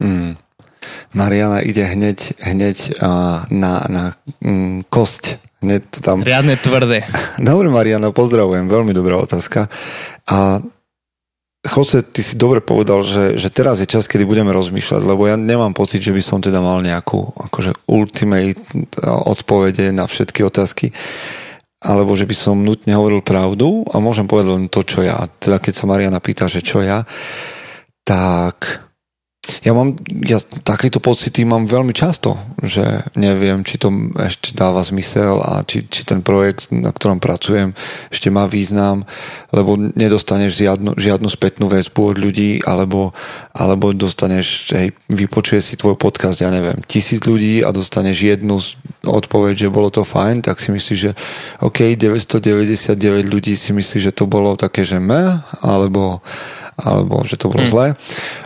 Mm. 0.01 0.33
Mariana 1.13 1.61
ide 1.61 1.85
hneď, 1.85 2.41
hneď 2.41 2.77
uh, 2.97 3.45
na, 3.53 3.85
na 3.85 4.03
mm, 4.41 4.89
kosť. 4.89 5.37
Hneď 5.63 5.81
to 5.87 5.99
tam... 6.03 6.19
Riadne 6.21 6.59
tvrdé. 6.59 7.07
Dobre, 7.39 7.71
Mariana, 7.71 8.11
pozdravujem, 8.11 8.67
veľmi 8.67 8.91
dobrá 8.91 9.15
otázka. 9.17 9.71
A 10.27 10.59
Jose, 11.63 12.03
ty 12.03 12.19
si 12.19 12.35
dobre 12.35 12.59
povedal, 12.59 12.99
že, 13.07 13.39
že 13.39 13.47
teraz 13.47 13.79
je 13.79 13.87
čas, 13.87 14.11
kedy 14.11 14.27
budeme 14.27 14.51
rozmýšľať, 14.51 14.99
lebo 15.07 15.31
ja 15.31 15.39
nemám 15.39 15.71
pocit, 15.71 16.03
že 16.03 16.11
by 16.11 16.19
som 16.19 16.43
teda 16.43 16.59
mal 16.59 16.83
nejakú 16.83 17.23
akože 17.39 17.87
ultimate 17.87 18.59
odpovede 18.99 19.95
na 19.95 20.03
všetky 20.03 20.43
otázky, 20.43 20.91
alebo 21.79 22.19
že 22.19 22.27
by 22.27 22.35
som 22.35 22.67
nutne 22.67 22.91
hovoril 22.99 23.23
pravdu 23.23 23.87
a 23.95 24.03
môžem 24.03 24.27
povedať 24.27 24.59
len 24.59 24.67
to, 24.67 24.83
čo 24.83 25.07
ja. 25.07 25.23
Teda 25.39 25.63
keď 25.63 25.71
sa 25.71 25.87
Mariana 25.87 26.19
pýta, 26.19 26.51
že 26.51 26.59
čo 26.59 26.83
ja, 26.83 27.07
tak 28.03 28.83
ja 29.43 29.75
mám, 29.75 29.91
ja 30.23 30.39
takéto 30.63 31.03
pocity 31.03 31.43
mám 31.43 31.67
veľmi 31.67 31.91
často, 31.91 32.39
že 32.63 32.83
neviem, 33.19 33.67
či 33.67 33.75
to 33.75 33.91
ešte 34.15 34.55
dáva 34.55 34.79
zmysel 34.79 35.39
a 35.43 35.67
či, 35.67 35.83
či 35.83 36.07
ten 36.07 36.23
projekt, 36.23 36.71
na 36.71 36.95
ktorom 36.95 37.19
pracujem, 37.19 37.75
ešte 38.07 38.31
má 38.31 38.47
význam, 38.47 39.03
lebo 39.51 39.75
nedostaneš 39.75 40.63
žiadnu, 40.63 40.95
žiadnu 40.95 41.27
spätnú 41.27 41.67
väzbu 41.67 42.15
od 42.15 42.17
ľudí, 42.23 42.63
alebo, 42.63 43.11
alebo 43.51 43.91
dostaneš, 43.91 44.71
hej, 44.71 44.95
vypočuje 45.11 45.59
si 45.59 45.73
tvoj 45.75 45.99
podcast, 45.99 46.39
ja 46.39 46.47
neviem, 46.47 46.79
tisíc 46.87 47.19
ľudí 47.27 47.67
a 47.67 47.75
dostaneš 47.75 48.23
jednu 48.23 48.63
odpoveď, 49.03 49.67
že 49.67 49.75
bolo 49.75 49.91
to 49.91 50.07
fajn, 50.07 50.39
tak 50.39 50.63
si 50.63 50.71
myslíš, 50.71 50.99
že 50.99 51.11
OK, 51.59 51.99
999 51.99 53.27
ľudí 53.27 53.59
si 53.59 53.75
myslí, 53.75 53.97
že 53.99 54.15
to 54.15 54.23
bolo 54.23 54.55
také, 54.55 54.87
že 54.87 55.03
me, 55.03 55.43
alebo 55.59 56.23
alebo 56.77 57.21
že 57.21 57.37
to 57.37 57.53
bolo 57.53 57.63
hmm. 57.65 57.71
zlé. 57.71 57.87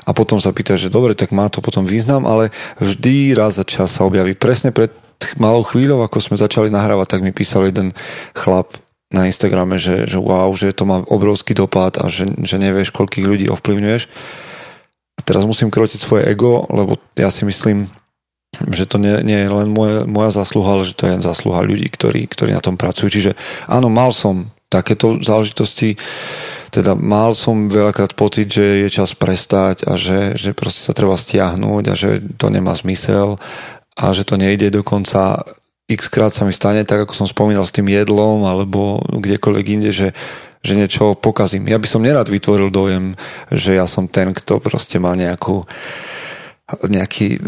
A 0.04 0.12
potom 0.12 0.40
sa 0.40 0.52
pýta, 0.52 0.76
že 0.76 0.87
dobre, 0.90 1.14
tak 1.14 1.36
má 1.36 1.48
to 1.52 1.64
potom 1.64 1.84
význam, 1.84 2.26
ale 2.26 2.50
vždy 2.82 3.36
raz 3.38 3.60
za 3.60 3.66
čas 3.68 3.94
sa 3.96 4.06
objaví. 4.06 4.34
Presne 4.36 4.72
pred 4.72 4.92
malou 5.42 5.66
chvíľou, 5.66 6.06
ako 6.06 6.22
sme 6.22 6.38
začali 6.38 6.70
nahrávať, 6.70 7.18
tak 7.18 7.22
mi 7.26 7.34
písal 7.34 7.68
jeden 7.68 7.92
chlap 8.38 8.74
na 9.08 9.26
Instagrame, 9.26 9.80
že, 9.80 10.04
že 10.04 10.20
wow, 10.20 10.52
že 10.52 10.76
to 10.76 10.84
má 10.84 11.00
obrovský 11.08 11.56
dopad 11.56 11.96
a 12.00 12.12
že, 12.12 12.28
že 12.44 12.60
nevieš, 12.60 12.92
koľkých 12.92 13.26
ľudí 13.26 13.46
ovplyvňuješ. 13.48 14.04
A 15.18 15.22
teraz 15.24 15.48
musím 15.48 15.72
krotiť 15.72 16.00
svoje 16.00 16.28
ego, 16.28 16.68
lebo 16.70 17.00
ja 17.16 17.32
si 17.32 17.48
myslím, 17.48 17.88
že 18.68 18.86
to 18.88 19.00
nie, 19.00 19.16
nie 19.24 19.40
je 19.48 19.50
len 19.50 19.70
moje, 19.72 20.04
moja 20.08 20.32
zasluha, 20.36 20.80
ale 20.80 20.84
že 20.88 20.98
to 20.98 21.08
je 21.08 21.24
zasluha 21.24 21.64
ľudí, 21.64 21.88
ktorí, 21.88 22.28
ktorí 22.28 22.52
na 22.52 22.64
tom 22.64 22.76
pracujú. 22.76 23.08
Čiže 23.08 23.32
áno, 23.68 23.88
mal 23.88 24.12
som 24.12 24.52
takéto 24.68 25.24
záležitosti 25.24 25.96
teda 26.78 26.94
mal 26.94 27.34
som 27.34 27.66
veľakrát 27.66 28.14
pocit, 28.14 28.54
že 28.54 28.86
je 28.86 28.90
čas 28.94 29.18
prestať 29.18 29.90
a 29.90 29.98
že, 29.98 30.38
že 30.38 30.54
proste 30.54 30.86
sa 30.86 30.94
treba 30.94 31.18
stiahnuť 31.18 31.84
a 31.90 31.94
že 31.98 32.22
to 32.38 32.54
nemá 32.54 32.78
zmysel 32.78 33.42
a 33.98 34.14
že 34.14 34.22
to 34.22 34.38
nejde 34.38 34.70
dokonca 34.70 35.42
x 35.90 36.06
krát 36.14 36.38
sa 36.38 36.46
mi 36.46 36.54
stane, 36.54 36.86
tak 36.86 37.10
ako 37.10 37.18
som 37.18 37.26
spomínal 37.26 37.66
s 37.66 37.74
tým 37.74 37.90
jedlom 37.90 38.46
alebo 38.46 39.02
kdekoľvek 39.10 39.66
inde, 39.74 39.90
že, 39.90 40.14
že 40.62 40.78
niečo 40.78 41.18
pokazím. 41.18 41.66
Ja 41.66 41.82
by 41.82 41.88
som 41.90 42.06
nerad 42.06 42.30
vytvoril 42.30 42.70
dojem, 42.70 43.18
že 43.50 43.74
ja 43.74 43.90
som 43.90 44.06
ten, 44.06 44.30
kto 44.30 44.62
proste 44.62 45.02
má 45.02 45.18
nejakú 45.18 45.66
nejaký 46.68 47.40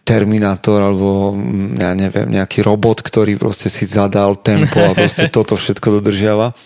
terminátor 0.00 0.80
alebo 0.80 1.36
ja 1.76 1.92
neviem, 1.92 2.32
nejaký 2.32 2.64
robot, 2.64 3.04
ktorý 3.04 3.36
proste 3.36 3.68
si 3.68 3.84
zadal 3.84 4.40
tempo 4.40 4.80
a 4.80 4.96
proste 4.96 5.28
toto 5.36 5.54
všetko 5.60 6.00
dodržiava. 6.00 6.56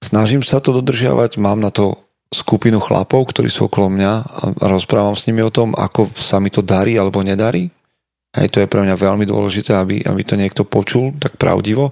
Snažím 0.00 0.40
sa 0.40 0.64
to 0.64 0.72
dodržiavať, 0.72 1.36
mám 1.36 1.60
na 1.60 1.68
to 1.68 1.96
skupinu 2.30 2.80
chlapov, 2.80 3.30
ktorí 3.30 3.50
sú 3.50 3.68
okolo 3.68 3.90
mňa 3.90 4.12
a 4.62 4.64
rozprávam 4.70 5.18
s 5.18 5.26
nimi 5.28 5.42
o 5.42 5.52
tom, 5.52 5.74
ako 5.74 6.08
sa 6.14 6.38
mi 6.38 6.48
to 6.48 6.62
darí 6.62 6.94
alebo 6.96 7.20
nedarí. 7.20 7.68
Hej, 8.30 8.48
to 8.54 8.58
je 8.62 8.70
pre 8.70 8.86
mňa 8.86 8.94
veľmi 8.94 9.26
dôležité, 9.26 9.74
aby, 9.74 10.06
aby 10.06 10.22
to 10.22 10.38
niekto 10.38 10.62
počul 10.62 11.10
tak 11.18 11.34
pravdivo. 11.34 11.90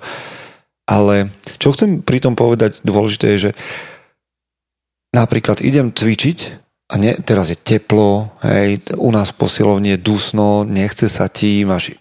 Ale 0.89 1.29
čo 1.59 1.75
chcem 1.75 2.01
pri 2.01 2.23
tom 2.23 2.39
povedať 2.39 2.81
dôležité 2.87 3.35
je, 3.37 3.51
že 3.51 3.53
napríklad 5.11 5.61
idem 5.61 5.91
cvičiť 5.91 6.68
a 6.89 6.97
ne, 6.97 7.13
teraz 7.21 7.53
je 7.53 7.59
teplo, 7.61 8.33
hej, 8.41 8.81
u 8.97 9.13
nás 9.13 9.37
v 9.37 9.45
posilovni 9.45 9.93
je 9.93 10.01
dusno, 10.01 10.65
nechce 10.65 11.05
sa 11.13 11.29
ti, 11.29 11.61
máš 11.69 11.93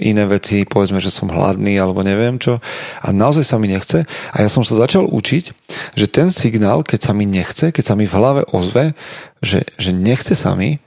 iné 0.00 0.24
veci, 0.24 0.64
povedzme, 0.64 0.96
že 0.96 1.12
som 1.12 1.28
hladný 1.28 1.76
alebo 1.76 2.00
neviem 2.00 2.40
čo 2.40 2.56
a 3.04 3.12
naozaj 3.12 3.44
sa 3.44 3.60
mi 3.60 3.68
nechce 3.68 4.08
a 4.08 4.36
ja 4.40 4.48
som 4.48 4.64
sa 4.64 4.80
začal 4.80 5.04
učiť, 5.12 5.44
že 5.92 6.06
ten 6.08 6.32
signál, 6.32 6.80
keď 6.80 7.00
sa 7.04 7.12
mi 7.12 7.28
nechce, 7.28 7.68
keď 7.68 7.84
sa 7.84 7.94
mi 8.00 8.08
v 8.08 8.16
hlave 8.16 8.42
ozve, 8.56 8.96
že, 9.44 9.60
že 9.76 9.92
nechce 9.92 10.32
sa 10.32 10.56
mi 10.56 10.80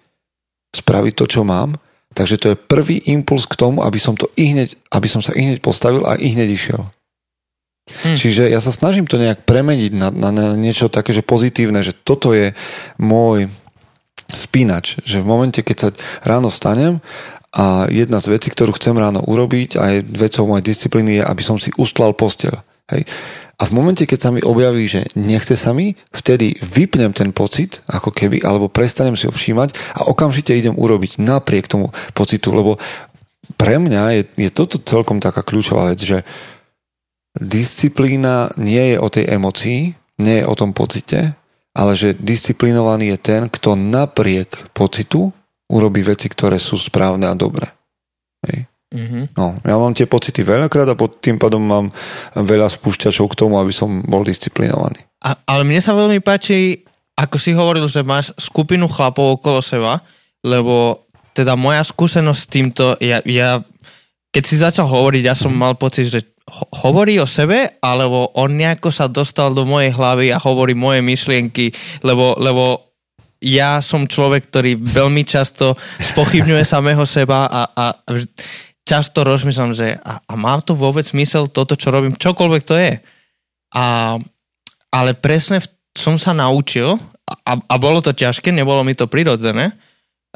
spraviť 0.73 1.13
to, 1.13 1.25
čo 1.29 1.41
mám, 1.45 1.77
takže 2.17 2.41
to 2.41 2.47
je 2.57 2.57
prvý 2.57 3.05
impuls 3.05 3.45
k 3.45 3.53
tomu, 3.53 3.85
aby 3.85 4.01
som, 4.01 4.17
to 4.17 4.25
i 4.33 4.49
hneď, 4.49 4.73
aby 4.89 5.05
som 5.05 5.21
sa 5.21 5.37
i 5.37 5.45
hneď 5.45 5.61
postavil 5.61 6.01
a 6.09 6.17
i 6.17 6.33
hneď 6.33 6.49
išiel. 6.57 6.81
Hm. 8.05 8.17
Čiže 8.17 8.43
ja 8.51 8.61
sa 8.61 8.69
snažím 8.69 9.09
to 9.09 9.17
nejak 9.17 9.47
premeniť 9.47 9.91
na, 9.95 10.09
na, 10.13 10.29
na 10.29 10.45
niečo 10.53 10.91
také, 10.91 11.15
že 11.15 11.25
pozitívne, 11.25 11.81
že 11.81 11.95
toto 11.97 12.35
je 12.35 12.53
môj 13.01 13.49
spínač, 14.27 14.99
že 15.07 15.23
v 15.23 15.29
momente, 15.29 15.63
keď 15.63 15.77
sa 15.77 15.89
ráno 16.27 16.51
vstanem 16.51 16.99
a 17.55 17.87
jedna 17.87 18.19
z 18.19 18.35
vecí, 18.35 18.51
ktorú 18.51 18.75
chcem 18.75 18.93
ráno 18.99 19.23
urobiť 19.23 19.79
a 19.79 19.83
je 19.97 19.99
vecou 20.03 20.45
mojej 20.51 20.67
disciplíny 20.67 21.21
je, 21.21 21.23
aby 21.23 21.43
som 21.43 21.55
si 21.55 21.71
ustlal 21.79 22.11
postel. 22.11 22.53
Hej. 22.91 23.07
A 23.57 23.65
v 23.65 23.73
momente, 23.73 24.05
keď 24.05 24.19
sa 24.21 24.29
mi 24.29 24.39
objaví, 24.43 24.85
že 24.85 25.09
nechce 25.17 25.57
sa 25.57 25.73
mi, 25.73 25.97
vtedy 26.13 26.53
vypnem 26.61 27.09
ten 27.09 27.33
pocit, 27.33 27.81
ako 27.89 28.13
keby, 28.13 28.45
alebo 28.45 28.69
prestanem 28.69 29.17
si 29.17 29.25
ho 29.25 29.33
všímať 29.33 29.97
a 29.97 30.05
okamžite 30.13 30.53
idem 30.53 30.77
urobiť 30.77 31.17
napriek 31.17 31.65
tomu 31.65 31.89
pocitu, 32.13 32.53
lebo 32.53 32.77
pre 33.57 33.81
mňa 33.81 34.03
je, 34.13 34.21
je 34.45 34.49
toto 34.53 34.77
celkom 34.77 35.17
taká 35.17 35.41
kľúčová 35.41 35.89
vec, 35.89 35.99
že 36.03 36.21
disciplína 37.41 38.51
nie 38.57 38.93
je 38.93 38.97
o 38.97 39.07
tej 39.09 39.25
emocii, 39.29 39.79
nie 40.21 40.35
je 40.41 40.45
o 40.45 40.55
tom 40.57 40.73
pocite, 40.73 41.33
ale 41.77 41.93
že 41.93 42.17
disciplinovaný 42.17 43.13
je 43.13 43.17
ten, 43.21 43.41
kto 43.49 43.77
napriek 43.77 44.73
pocitu 44.73 45.29
urobí 45.69 46.01
veci, 46.01 46.25
ktoré 46.31 46.57
sú 46.57 46.79
správne 46.79 47.29
a 47.29 47.37
dobré. 47.37 47.69
Hej. 48.47 48.65
Mm-hmm. 48.87 49.35
No, 49.35 49.59
ja 49.67 49.75
mám 49.75 49.91
tie 49.91 50.07
pocity 50.07 50.47
veľakrát 50.47 50.87
a 50.87 50.95
pod 50.95 51.19
tým 51.19 51.35
pádom 51.35 51.59
mám 51.59 51.91
veľa 52.39 52.71
spúšťačov 52.71 53.27
k 53.27 53.37
tomu, 53.37 53.59
aby 53.59 53.75
som 53.75 53.99
bol 54.07 54.23
disciplinovaný. 54.23 55.03
A, 55.27 55.35
ale 55.43 55.67
mne 55.67 55.83
sa 55.83 55.91
veľmi 55.91 56.23
páči, 56.23 56.87
ako 57.19 57.35
si 57.35 57.51
hovoril, 57.51 57.91
že 57.91 58.07
máš 58.07 58.31
skupinu 58.39 58.87
chlapov 58.87 59.37
okolo 59.37 59.59
seba, 59.59 59.99
lebo 60.39 61.03
teda 61.35 61.59
moja 61.59 61.83
skúsenosť 61.83 62.39
s 62.39 62.47
týmto, 62.47 62.85
ja, 63.03 63.19
ja 63.27 63.59
keď 64.31 64.43
si 64.47 64.55
začal 64.55 64.87
hovoriť, 64.87 65.23
ja 65.27 65.35
som 65.35 65.51
mm-hmm. 65.51 65.67
mal 65.67 65.73
pocit, 65.75 66.07
že 66.07 66.23
hovorí 66.83 67.19
o 67.19 67.27
sebe, 67.27 67.75
alebo 67.83 68.31
on 68.39 68.55
nejako 68.55 68.87
sa 68.87 69.11
dostal 69.11 69.51
do 69.51 69.67
mojej 69.67 69.91
hlavy 69.91 70.31
a 70.31 70.39
hovorí 70.39 70.71
moje 70.71 71.03
myšlienky, 71.03 71.75
lebo, 72.07 72.39
lebo 72.39 72.87
ja 73.43 73.83
som 73.83 74.07
človek, 74.07 74.49
ktorý 74.49 74.79
veľmi 74.79 75.27
často 75.27 75.75
spochybňuje 75.99 76.63
samého 76.73 77.03
seba 77.03 77.51
a, 77.51 77.61
a 77.67 77.85
často 78.87 79.27
rozmýšľam, 79.27 79.71
že 79.75 79.99
a, 79.99 80.23
a 80.23 80.33
má 80.39 80.57
to 80.63 80.71
vôbec 80.73 81.03
zmysel 81.03 81.51
toto, 81.51 81.75
čo 81.75 81.91
robím, 81.91 82.15
čokoľvek 82.15 82.63
to 82.63 82.75
je. 82.79 82.93
A, 83.75 84.15
ale 84.95 85.11
presne 85.19 85.59
v, 85.59 85.67
som 85.91 86.15
sa 86.15 86.31
naučil, 86.31 86.95
a, 87.27 87.53
a 87.59 87.75
bolo 87.75 87.99
to 87.99 88.15
ťažké, 88.15 88.55
nebolo 88.55 88.87
mi 88.87 88.95
to 88.95 89.11
prirodzené, 89.11 89.75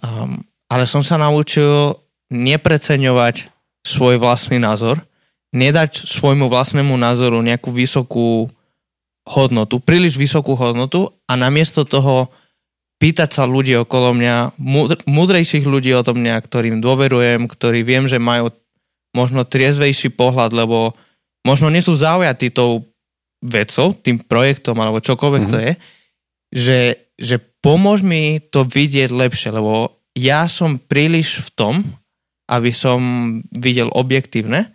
um, 0.04 0.44
ale 0.68 0.84
som 0.84 1.00
sa 1.00 1.16
naučil 1.16 1.96
nepreceňovať 2.28 3.48
svoj 3.88 4.20
vlastný 4.20 4.60
názor, 4.60 5.00
nedať 5.52 6.08
svojmu 6.08 6.48
vlastnému 6.48 6.96
názoru 6.96 7.44
nejakú 7.44 7.76
vysokú 7.76 8.48
hodnotu, 9.28 9.78
príliš 9.84 10.18
vysokú 10.18 10.56
hodnotu 10.58 11.12
a 11.28 11.38
namiesto 11.38 11.86
toho 11.86 12.32
pýtať 13.02 13.30
sa 13.34 13.44
ľudí 13.50 13.74
okolo 13.82 14.14
mňa, 14.14 14.62
múdrejších 15.10 15.66
ľudí 15.66 15.90
o 15.98 16.06
tom 16.06 16.22
mňa, 16.22 16.36
ktorým 16.38 16.78
dôverujem, 16.80 17.50
ktorí 17.50 17.82
viem, 17.82 18.06
že 18.06 18.22
majú 18.22 18.54
možno 19.12 19.44
triezvejší 19.44 20.14
pohľad, 20.14 20.54
lebo 20.54 20.96
možno 21.44 21.74
nie 21.74 21.84
sú 21.84 21.98
zaujatí 21.98 22.54
tou 22.54 22.86
vecou, 23.42 23.98
tým 23.98 24.22
projektom 24.22 24.78
alebo 24.78 25.02
čokoľvek 25.02 25.42
mm-hmm. 25.42 25.54
to 25.54 25.58
mhm. 25.58 25.66
je, 25.66 25.74
že, 26.52 26.80
že 27.18 27.36
pomôž 27.60 28.06
mi 28.06 28.38
to 28.40 28.64
vidieť 28.64 29.10
lepšie, 29.10 29.50
lebo 29.50 29.98
ja 30.14 30.46
som 30.46 30.78
príliš 30.78 31.42
v 31.42 31.50
tom, 31.58 31.76
aby 32.52 32.70
som 32.76 33.00
videl 33.56 33.88
objektívne, 33.90 34.68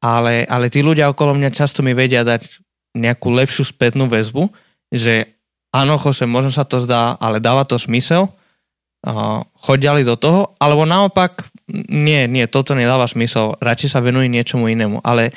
ale, 0.00 0.48
ale 0.48 0.72
tí 0.72 0.80
ľudia 0.80 1.12
okolo 1.12 1.36
mňa 1.36 1.50
často 1.52 1.84
mi 1.84 1.92
vedia 1.92 2.24
dať 2.24 2.48
nejakú 2.96 3.30
lepšiu 3.30 3.68
spätnú 3.68 4.10
väzbu, 4.10 4.50
že 4.90 5.38
áno, 5.70 6.00
Jose, 6.00 6.26
možno 6.26 6.50
sa 6.50 6.66
to 6.66 6.82
zdá, 6.82 7.14
ale 7.20 7.38
dáva 7.38 7.62
to 7.62 7.78
smysel, 7.78 8.26
uh, 8.26 9.40
choď 9.62 9.78
ďalej 9.92 10.04
do 10.08 10.16
toho, 10.18 10.40
alebo 10.58 10.82
naopak, 10.88 11.46
nie, 11.92 12.26
nie, 12.26 12.50
toto 12.50 12.74
nedáva 12.74 13.06
smysel, 13.06 13.54
radšej 13.62 13.94
sa 13.94 14.02
venuj 14.02 14.26
niečomu 14.26 14.66
inému, 14.66 15.06
ale 15.06 15.30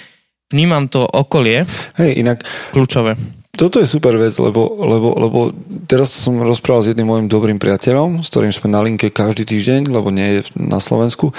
vnímam 0.50 0.90
to 0.90 1.06
okolie 1.06 1.68
Hej, 2.00 2.26
inak, 2.26 2.42
kľúčové. 2.74 3.14
Toto 3.54 3.78
je 3.78 3.86
super 3.86 4.18
vec, 4.18 4.34
lebo, 4.42 4.66
lebo, 4.82 5.14
lebo 5.14 5.40
teraz 5.86 6.10
som 6.10 6.42
rozprával 6.42 6.82
s 6.82 6.90
jedným 6.90 7.06
môjim 7.06 7.28
dobrým 7.30 7.62
priateľom, 7.62 8.26
s 8.26 8.34
ktorým 8.34 8.50
sme 8.50 8.74
na 8.74 8.82
linke 8.82 9.14
každý 9.14 9.46
týždeň, 9.46 9.94
lebo 9.94 10.10
nie 10.10 10.42
je 10.42 10.58
na 10.58 10.82
Slovensku. 10.82 11.30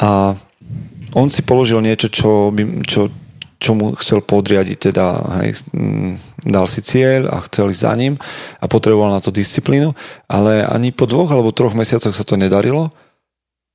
A 0.00 0.32
on 1.14 1.30
si 1.30 1.46
položil 1.46 1.80
niečo, 1.80 2.10
čo, 2.10 2.50
by, 2.50 2.82
čo, 2.84 3.08
čo 3.58 3.70
mu 3.74 3.94
chcel 3.94 4.20
podriadiť, 4.20 4.92
teda 4.92 5.06
hej, 5.42 5.64
dal 6.42 6.66
si 6.68 6.82
cieľ 6.82 7.30
a 7.30 7.40
chcel 7.46 7.70
ísť 7.70 7.82
za 7.86 7.94
ním 7.94 8.14
a 8.60 8.64
potreboval 8.66 9.14
na 9.14 9.22
to 9.22 9.34
disciplínu, 9.34 9.94
ale 10.28 10.66
ani 10.66 10.90
po 10.90 11.06
dvoch 11.06 11.30
alebo 11.30 11.54
troch 11.54 11.78
mesiacoch 11.78 12.12
sa 12.12 12.26
to 12.26 12.34
nedarilo. 12.36 12.90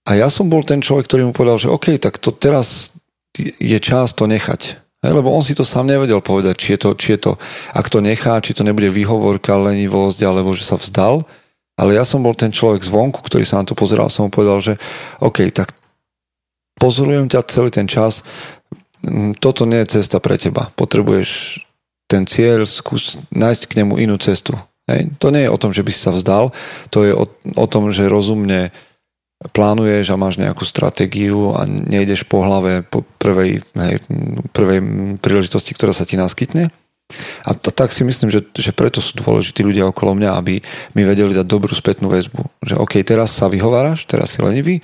A 0.07 0.15
ja 0.15 0.27
som 0.31 0.47
bol 0.47 0.63
ten 0.63 0.79
človek, 0.83 1.05
ktorý 1.07 1.29
mu 1.29 1.33
povedal, 1.35 1.59
že 1.59 1.71
OK, 1.71 1.95
tak 1.97 2.17
to 2.17 2.31
teraz 2.31 2.93
je 3.37 3.77
čas 3.79 4.11
to 4.13 4.25
nechať 4.25 4.89
lebo 4.99 5.31
on 5.31 5.39
si 5.39 5.55
to 5.55 5.63
sám 5.63 5.87
nevedel 5.87 6.19
povedať, 6.19 6.55
či 6.59 6.67
je 6.75 6.79
to, 6.83 6.89
či 6.99 7.07
je 7.15 7.19
to 7.23 7.31
ak 7.71 7.87
to 7.87 8.03
nechá, 8.03 8.43
či 8.43 8.51
to 8.51 8.67
nebude 8.67 8.91
výhovorka, 8.91 9.55
lenivosť, 9.55 10.19
alebo 10.27 10.51
že 10.51 10.67
sa 10.67 10.75
vzdal. 10.75 11.23
Ale 11.79 11.95
ja 11.95 12.03
som 12.03 12.19
bol 12.19 12.35
ten 12.35 12.51
človek 12.51 12.83
zvonku, 12.83 13.23
ktorý 13.23 13.47
sa 13.47 13.63
na 13.63 13.65
to 13.71 13.79
pozeral, 13.79 14.11
som 14.11 14.27
mu 14.27 14.31
povedal, 14.35 14.59
že 14.59 14.75
OK, 15.23 15.47
tak 15.55 15.71
pozorujem 16.79 17.27
ťa 17.27 17.45
celý 17.45 17.69
ten 17.69 17.85
čas, 17.85 18.23
mm, 19.03 19.37
toto 19.43 19.67
nie 19.67 19.83
je 19.83 19.99
cesta 19.99 20.23
pre 20.23 20.39
teba. 20.39 20.71
Potrebuješ 20.73 21.61
ten 22.09 22.25
cieľ, 22.25 22.65
skús 22.65 23.19
nájsť 23.29 23.63
k 23.69 23.77
nemu 23.83 24.01
inú 24.01 24.17
cestu. 24.17 24.57
Hej? 24.89 25.13
To 25.21 25.29
nie 25.29 25.45
je 25.45 25.53
o 25.53 25.61
tom, 25.61 25.75
že 25.75 25.85
by 25.85 25.91
si 25.93 26.01
sa 26.01 26.15
vzdal, 26.15 26.49
to 26.89 27.05
je 27.05 27.13
o, 27.13 27.29
o 27.59 27.65
tom, 27.69 27.93
že 27.93 28.09
rozumne 28.09 28.73
plánuješ 29.39 30.11
a 30.11 30.19
máš 30.19 30.35
nejakú 30.35 30.67
stratégiu 30.67 31.55
a 31.55 31.63
nejdeš 31.63 32.27
po 32.27 32.43
hlave 32.43 32.83
po 32.83 33.07
prvej, 33.23 33.63
hej, 33.63 33.95
prvej 34.51 34.79
príležitosti, 35.23 35.71
ktorá 35.71 35.95
sa 35.95 36.03
ti 36.03 36.19
naskytne. 36.19 36.67
A 37.47 37.55
to, 37.55 37.71
tak 37.71 37.89
si 37.89 38.03
myslím, 38.03 38.29
že, 38.29 38.43
že 38.53 38.75
preto 38.75 38.99
sú 38.99 39.17
dôležití 39.17 39.63
ľudia 39.63 39.87
okolo 39.87 40.13
mňa, 40.13 40.35
aby 40.35 40.59
mi 40.93 41.03
vedeli 41.07 41.31
dať 41.31 41.47
dobrú 41.47 41.71
spätnú 41.71 42.11
väzbu. 42.11 42.41
Že 42.61 42.75
OK, 42.83 42.99
teraz 43.01 43.33
sa 43.33 43.47
vyhováraš, 43.47 44.05
teraz 44.05 44.35
si 44.35 44.43
lenivý 44.43 44.83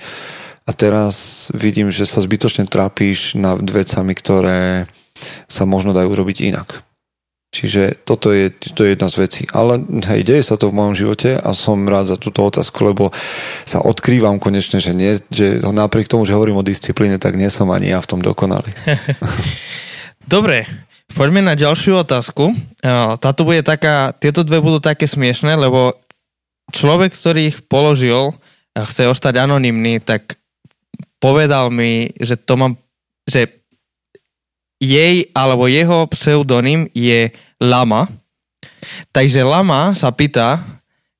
a 0.66 0.70
teraz 0.74 1.46
vidím, 1.54 1.94
že 1.94 2.02
sa 2.02 2.18
zbytočne 2.18 2.66
trápíš 2.66 3.38
nad 3.38 3.62
vecami, 3.62 4.12
ktoré 4.18 4.90
sa 5.46 5.62
možno 5.62 5.94
dajú 5.94 6.10
robiť 6.10 6.38
inak. 6.50 6.82
Čiže 7.54 8.04
toto 8.04 8.34
je, 8.34 8.52
to 8.52 8.84
je 8.84 8.98
jedna 8.98 9.08
z 9.08 9.16
vecí. 9.16 9.42
Ale 9.54 9.80
hej, 9.80 10.26
deje 10.26 10.44
sa 10.44 10.60
to 10.60 10.68
v 10.68 10.76
mojom 10.76 10.92
živote 10.98 11.40
a 11.40 11.50
som 11.56 11.88
rád 11.88 12.12
za 12.12 12.20
túto 12.20 12.44
otázku, 12.44 12.76
lebo 12.84 13.14
sa 13.64 13.80
odkrývam 13.80 14.36
konečne, 14.36 14.82
že, 14.82 14.92
nie, 14.92 15.16
že 15.32 15.64
napriek 15.64 16.10
tomu, 16.10 16.28
že 16.28 16.36
hovorím 16.36 16.60
o 16.60 16.66
disciplíne, 16.66 17.16
tak 17.16 17.38
nie 17.38 17.48
som 17.48 17.72
ani 17.72 17.94
ja 17.94 18.02
v 18.02 18.10
tom 18.12 18.20
dokonalý. 18.20 18.68
Dobre, 20.26 20.68
poďme 21.16 21.46
na 21.46 21.54
ďalšiu 21.56 22.02
otázku. 22.04 22.52
Táto 23.22 23.40
bude 23.46 23.62
taká, 23.64 24.12
tieto 24.18 24.42
dve 24.44 24.60
budú 24.60 24.82
také 24.82 25.08
smiešné, 25.08 25.56
lebo 25.56 25.96
človek, 26.74 27.14
ktorý 27.14 27.54
ich 27.54 27.62
položil 27.64 28.36
a 28.76 28.84
chce 28.84 29.08
ostať 29.08 29.40
anonymný, 29.40 30.02
tak 30.04 30.36
povedal 31.18 31.72
mi, 31.72 32.10
že 32.20 32.36
to 32.36 32.54
mám, 32.56 32.72
že 33.26 33.48
jej 34.76 35.28
alebo 35.32 35.66
jeho 35.66 36.04
pseudonym 36.12 36.88
je 36.92 37.32
Lama. 37.60 38.08
Takže 39.12 39.40
Lama 39.40 39.96
sa 39.96 40.12
pýta, 40.12 40.60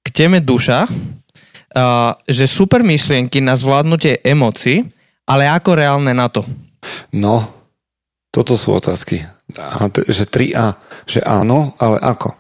k 0.05 0.09
teme 0.13 0.39
duša, 0.45 0.87
uh, 0.87 2.13
že 2.29 2.47
super 2.47 2.85
myšlienky 2.85 3.43
na 3.43 3.57
zvládnutie 3.59 4.23
emócií, 4.23 4.87
ale 5.27 5.51
ako 5.51 5.71
reálne 5.75 6.15
na 6.15 6.31
to? 6.31 6.47
No, 7.17 7.43
toto 8.31 8.55
sú 8.55 8.77
otázky. 8.77 9.25
A, 9.57 9.89
že 10.07 10.29
3A, 10.29 10.79
že 11.09 11.25
áno, 11.25 11.67
ale 11.81 11.99
ako? 11.99 12.31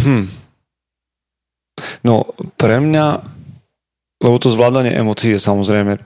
Hm. 0.00 0.24
No, 2.06 2.24
pre 2.56 2.80
mňa, 2.80 3.06
lebo 4.22 4.36
to 4.38 4.48
zvládanie 4.48 4.94
emócií 4.94 5.36
je 5.36 5.40
samozrejme 5.42 5.98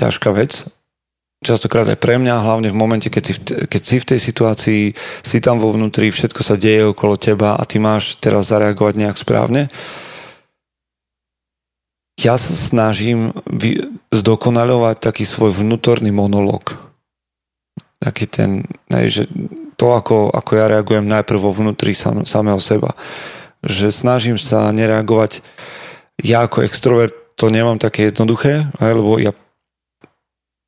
ťažká 0.00 0.32
vec, 0.32 0.64
častokrát 1.40 1.88
aj 1.88 1.98
pre 2.00 2.20
mňa, 2.20 2.44
hlavne 2.44 2.68
v 2.72 2.76
momente, 2.76 3.08
keď 3.08 3.22
si, 3.24 3.32
v, 3.36 3.40
keď 3.68 3.82
si 3.82 3.96
v 3.96 4.08
tej 4.08 4.20
situácii, 4.20 4.82
si 5.24 5.36
tam 5.40 5.56
vo 5.56 5.72
vnútri, 5.72 6.12
všetko 6.12 6.40
sa 6.44 6.60
deje 6.60 6.92
okolo 6.92 7.16
teba 7.16 7.56
a 7.56 7.62
ty 7.64 7.80
máš 7.80 8.20
teraz 8.20 8.52
zareagovať 8.52 8.94
nejak 8.96 9.16
správne. 9.16 9.68
Ja 12.20 12.36
sa 12.36 12.52
snažím 12.52 13.32
vy, 13.48 13.80
zdokonaľovať 14.12 15.00
taký 15.00 15.24
svoj 15.24 15.56
vnútorný 15.56 16.12
monolog. 16.12 16.76
Taký 17.96 18.28
ten, 18.28 18.68
ne, 18.92 19.08
že 19.08 19.24
to, 19.80 19.96
ako, 19.96 20.28
ako 20.28 20.50
ja 20.60 20.68
reagujem 20.68 21.08
najprv 21.08 21.40
vo 21.40 21.52
vnútri 21.56 21.96
sam, 21.96 22.28
samého 22.28 22.60
seba. 22.60 22.92
Že 23.64 23.88
snažím 23.88 24.36
sa 24.36 24.68
nereagovať 24.68 25.40
ja 26.20 26.44
ako 26.44 26.68
extrovert 26.68 27.16
to 27.40 27.48
nemám 27.48 27.80
také 27.80 28.12
jednoduché, 28.12 28.68
lebo 28.84 29.16
ja 29.16 29.32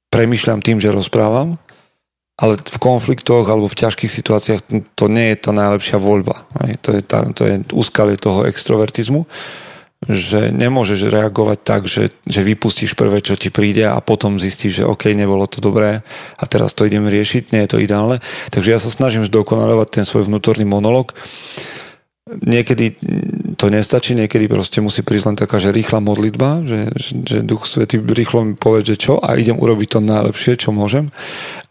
premyšľam 0.09 0.65
tým, 0.65 0.81
že 0.81 0.89
rozprávam, 0.89 1.61
ale 2.41 2.57
v 2.57 2.79
konfliktoch 2.81 3.45
alebo 3.45 3.69
v 3.69 3.81
ťažkých 3.85 4.09
situáciách 4.09 4.61
to 4.97 5.05
nie 5.13 5.37
je 5.37 5.37
tá 5.37 5.53
najlepšia 5.53 6.01
voľba. 6.01 6.33
To 6.81 6.97
je, 6.97 7.01
tá, 7.05 7.29
to 7.37 7.45
je 7.45 7.61
úskalie 7.77 8.17
toho 8.17 8.49
extrovertizmu, 8.49 9.29
že 10.09 10.49
nemôžeš 10.49 11.13
reagovať 11.13 11.59
tak, 11.61 11.85
že, 11.85 12.09
že 12.25 12.41
vypustíš 12.41 12.97
prvé, 12.97 13.21
čo 13.21 13.37
ti 13.37 13.53
príde 13.53 13.85
a 13.85 14.01
potom 14.01 14.41
zistíš, 14.41 14.83
že 14.83 14.89
OK, 14.89 15.13
nebolo 15.13 15.45
to 15.45 15.61
dobré 15.61 16.01
a 16.41 16.45
teraz 16.49 16.73
to 16.73 16.89
idem 16.89 17.05
riešiť, 17.05 17.53
nie 17.53 17.69
je 17.69 17.71
to 17.77 17.79
ideálne. 17.79 18.17
Takže 18.49 18.73
ja 18.73 18.81
sa 18.81 18.89
snažím 18.89 19.29
zdokonalovať 19.29 20.03
ten 20.03 20.05
svoj 20.09 20.27
vnútorný 20.27 20.65
monolog 20.65 21.13
niekedy 22.27 22.95
to 23.59 23.67
nestačí, 23.67 24.15
niekedy 24.15 24.47
proste 24.47 24.79
musí 24.79 25.03
prísť 25.03 25.27
len 25.27 25.37
taká, 25.39 25.59
že 25.59 25.75
rýchla 25.75 25.99
modlitba, 25.99 26.63
že, 26.63 26.81
že, 26.99 27.43
Duch 27.43 27.67
Svetý 27.67 27.99
rýchlo 27.99 28.47
mi 28.47 28.55
povie, 28.55 28.95
že 28.95 28.97
čo 28.97 29.19
a 29.19 29.35
idem 29.35 29.59
urobiť 29.59 29.99
to 29.99 30.01
najlepšie, 30.01 30.55
čo 30.55 30.71
môžem. 30.71 31.11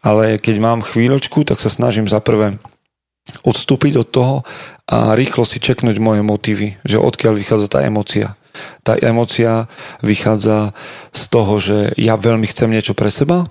Ale 0.04 0.36
keď 0.44 0.56
mám 0.60 0.84
chvíľočku, 0.84 1.48
tak 1.48 1.64
sa 1.64 1.72
snažím 1.72 2.12
za 2.12 2.20
prvé 2.20 2.60
odstúpiť 3.48 3.94
od 4.02 4.08
toho 4.12 4.36
a 4.92 5.16
rýchlo 5.16 5.48
si 5.48 5.64
čeknúť 5.64 6.04
moje 6.04 6.22
motívy, 6.26 6.76
že 6.84 7.00
odkiaľ 7.00 7.34
vychádza 7.38 7.68
tá 7.72 7.80
emocia. 7.88 8.36
Tá 8.84 9.00
emocia 9.00 9.72
vychádza 10.04 10.76
z 11.16 11.24
toho, 11.32 11.54
že 11.64 11.96
ja 11.96 12.20
veľmi 12.20 12.44
chcem 12.52 12.68
niečo 12.68 12.92
pre 12.92 13.08
seba, 13.08 13.48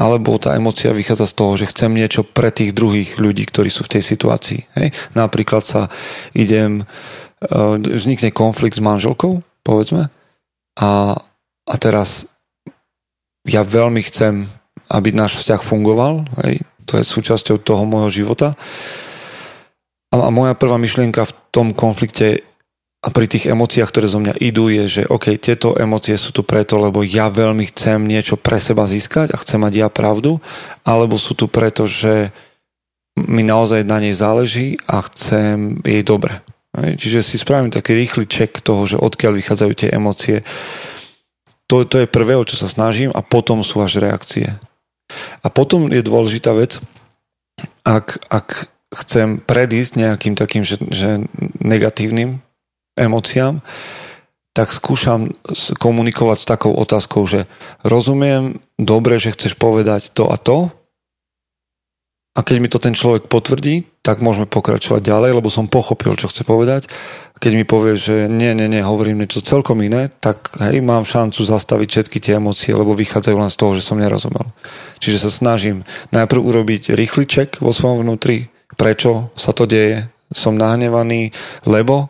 alebo 0.00 0.40
tá 0.40 0.56
emocia 0.56 0.90
vychádza 0.90 1.28
z 1.28 1.36
toho, 1.36 1.52
že 1.54 1.68
chcem 1.68 1.92
niečo 1.92 2.24
pre 2.24 2.48
tých 2.48 2.72
druhých 2.72 3.20
ľudí, 3.20 3.44
ktorí 3.44 3.68
sú 3.68 3.84
v 3.84 3.98
tej 3.98 4.02
situácii. 4.02 4.60
Hej? 4.80 4.88
Napríklad 5.12 5.60
sa 5.60 5.92
idem, 6.32 6.80
uh, 6.82 7.76
vznikne 7.76 8.32
konflikt 8.32 8.80
s 8.80 8.84
manželkou, 8.84 9.44
povedzme, 9.60 10.08
a, 10.80 11.12
a 11.68 11.74
teraz 11.76 12.24
ja 13.44 13.60
veľmi 13.60 14.00
chcem, 14.00 14.48
aby 14.88 15.12
náš 15.12 15.44
vzťah 15.44 15.60
fungoval, 15.60 16.24
hej? 16.46 16.64
to 16.88 16.96
je 16.96 17.04
súčasťou 17.04 17.60
toho 17.60 17.84
môjho 17.84 18.24
života. 18.24 18.56
A, 20.12 20.28
a 20.28 20.30
moja 20.32 20.56
prvá 20.56 20.80
myšlienka 20.80 21.28
v 21.28 21.32
tom 21.52 21.76
konflikte 21.76 22.40
a 23.02 23.10
pri 23.10 23.26
tých 23.26 23.50
emóciách, 23.50 23.90
ktoré 23.90 24.06
zo 24.06 24.22
mňa 24.22 24.38
idú, 24.38 24.70
je, 24.70 25.02
že 25.02 25.02
OK, 25.10 25.34
tieto 25.42 25.74
emócie 25.74 26.14
sú 26.14 26.30
tu 26.30 26.46
preto, 26.46 26.78
lebo 26.78 27.02
ja 27.02 27.26
veľmi 27.26 27.66
chcem 27.74 28.06
niečo 28.06 28.38
pre 28.38 28.62
seba 28.62 28.86
získať 28.86 29.34
a 29.34 29.40
chcem 29.42 29.58
mať 29.58 29.72
ja 29.74 29.88
pravdu, 29.90 30.38
alebo 30.86 31.18
sú 31.18 31.34
tu 31.34 31.50
preto, 31.50 31.90
že 31.90 32.30
mi 33.18 33.42
naozaj 33.42 33.82
na 33.82 33.98
nej 33.98 34.14
záleží 34.14 34.78
a 34.86 35.02
chcem 35.02 35.82
jej 35.82 36.06
dobre. 36.06 36.30
Čiže 36.72 37.26
si 37.26 37.36
spravím 37.42 37.74
taký 37.74 37.92
rýchly 37.98 38.24
ček 38.24 38.62
toho, 38.62 38.86
že 38.86 38.96
odkiaľ 38.96 39.34
vychádzajú 39.34 39.72
tie 39.76 39.92
emócie. 39.92 40.46
To, 41.68 41.82
to 41.84 42.06
je 42.06 42.08
prvé, 42.08 42.38
o 42.38 42.46
čo 42.46 42.54
sa 42.54 42.70
snažím 42.70 43.10
a 43.12 43.20
potom 43.20 43.66
sú 43.66 43.82
až 43.82 43.98
reakcie. 43.98 44.46
A 45.42 45.50
potom 45.50 45.90
je 45.90 46.00
dôležitá 46.00 46.54
vec, 46.54 46.78
ak, 47.82 48.16
ak 48.30 48.70
chcem 48.94 49.42
predísť 49.42 50.00
nejakým 50.00 50.38
takým, 50.38 50.62
že, 50.64 50.80
že 50.88 51.26
negatívnym 51.60 52.40
emóciám, 52.98 53.60
tak 54.52 54.68
skúšam 54.68 55.32
komunikovať 55.80 56.38
s 56.44 56.48
takou 56.48 56.76
otázkou, 56.76 57.24
že 57.24 57.48
rozumiem 57.88 58.60
dobre, 58.76 59.16
že 59.16 59.32
chceš 59.32 59.56
povedať 59.56 60.12
to 60.12 60.28
a 60.28 60.36
to 60.36 60.68
a 62.32 62.40
keď 62.40 62.56
mi 62.64 62.68
to 62.72 62.80
ten 62.80 62.96
človek 62.96 63.28
potvrdí, 63.28 63.84
tak 64.00 64.24
môžeme 64.24 64.48
pokračovať 64.48 65.04
ďalej, 65.04 65.36
lebo 65.36 65.52
som 65.52 65.68
pochopil, 65.68 66.16
čo 66.16 66.32
chce 66.32 66.48
povedať. 66.48 66.88
Keď 67.36 67.52
mi 67.52 67.68
povie, 67.68 68.00
že 68.00 68.24
nie, 68.24 68.56
nie, 68.56 68.72
nie, 68.72 68.80
hovorím 68.80 69.20
niečo 69.20 69.44
celkom 69.44 69.76
iné, 69.84 70.08
tak 70.08 70.48
hej, 70.64 70.80
mám 70.80 71.04
šancu 71.04 71.44
zastaviť 71.44 71.88
všetky 71.92 72.18
tie 72.24 72.40
emócie, 72.40 72.72
lebo 72.72 72.96
vychádzajú 72.96 73.36
len 73.36 73.52
z 73.52 73.58
toho, 73.60 73.76
že 73.76 73.84
som 73.84 74.00
nerozumel. 74.00 74.48
Čiže 74.96 75.28
sa 75.28 75.30
snažím 75.30 75.84
najprv 76.08 76.40
urobiť 76.40 76.96
rýchly 76.96 77.28
ček 77.28 77.60
vo 77.60 77.68
svojom 77.68 78.00
vnútri, 78.00 78.48
prečo 78.80 79.28
sa 79.36 79.52
to 79.52 79.68
deje, 79.68 80.08
som 80.32 80.56
nahnevaný, 80.56 81.36
lebo 81.68 82.08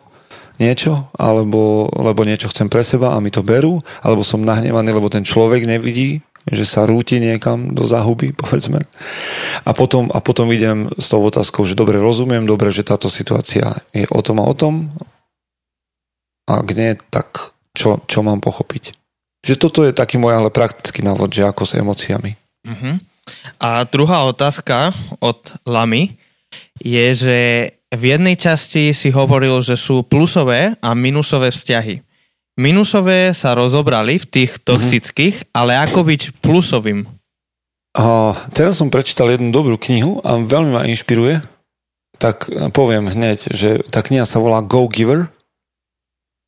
niečo, 0.61 1.09
alebo 1.17 1.89
lebo 1.93 2.25
niečo 2.25 2.49
chcem 2.49 2.69
pre 2.69 2.85
seba 2.85 3.15
a 3.15 3.21
mi 3.23 3.33
to 3.33 3.45
berú, 3.45 3.81
alebo 4.05 4.21
som 4.21 4.45
nahnevaný, 4.45 4.93
lebo 4.93 5.09
ten 5.09 5.25
človek 5.25 5.65
nevidí, 5.65 6.21
že 6.49 6.67
sa 6.67 6.83
rúti 6.83 7.23
niekam 7.23 7.71
do 7.71 7.87
záhuby, 7.87 8.35
povedzme. 8.41 8.83
A 9.63 9.71
potom, 9.71 10.11
a 10.11 10.19
potom 10.19 10.51
idem 10.51 10.91
s 10.99 11.07
tou 11.07 11.23
otázkou, 11.23 11.63
že 11.63 11.77
dobre 11.77 11.95
rozumiem, 11.99 12.43
dobre, 12.43 12.73
že 12.75 12.83
táto 12.83 13.07
situácia 13.07 13.71
je 13.95 14.03
o 14.11 14.19
tom 14.19 14.43
a 14.43 14.47
o 14.47 14.55
tom. 14.55 14.91
A 16.51 16.59
ak 16.59 16.67
nie, 16.75 16.99
tak 17.07 17.55
čo, 17.71 18.03
čo 18.03 18.19
mám 18.21 18.43
pochopiť? 18.43 18.91
Že 19.43 19.55
toto 19.59 19.79
je 19.87 19.95
taký 19.95 20.19
môj 20.19 20.35
ale 20.35 20.51
praktický 20.51 21.03
návod, 21.03 21.31
že 21.31 21.47
ako 21.47 21.63
s 21.63 21.75
emóciami. 21.79 22.31
Uh-huh. 22.67 22.95
A 23.59 23.87
druhá 23.87 24.27
otázka 24.27 24.91
od 25.23 25.39
Lamy 25.63 26.15
je, 26.83 27.07
že 27.15 27.39
v 27.93 28.03
jednej 28.17 28.33
časti 28.33 28.89
si 28.91 29.13
hovoril, 29.13 29.61
že 29.61 29.77
sú 29.77 30.01
plusové 30.01 30.73
a 30.81 30.97
minusové 30.97 31.53
vzťahy. 31.53 32.01
Minusové 32.57 33.33
sa 33.33 33.57
rozobrali 33.57 34.21
v 34.21 34.29
tých 34.29 34.51
mhm. 34.57 34.63
toxických, 34.65 35.35
mm-hmm. 35.41 35.57
ale 35.57 35.71
ako 35.81 35.99
byť 36.05 36.21
plusovým? 36.41 37.05
A 37.93 38.33
teraz 38.57 38.81
som 38.81 38.89
prečítal 38.89 39.29
jednu 39.29 39.53
dobrú 39.53 39.77
knihu 39.77 40.17
a 40.25 40.41
veľmi 40.41 40.71
ma 40.73 40.89
inšpiruje. 40.89 41.45
Tak 42.17 42.49
poviem 42.73 43.05
hneď, 43.05 43.53
že 43.53 43.69
tá 43.89 44.01
kniha 44.01 44.25
sa 44.25 44.41
volá 44.41 44.65
Go 44.65 44.89
Giver 44.89 45.29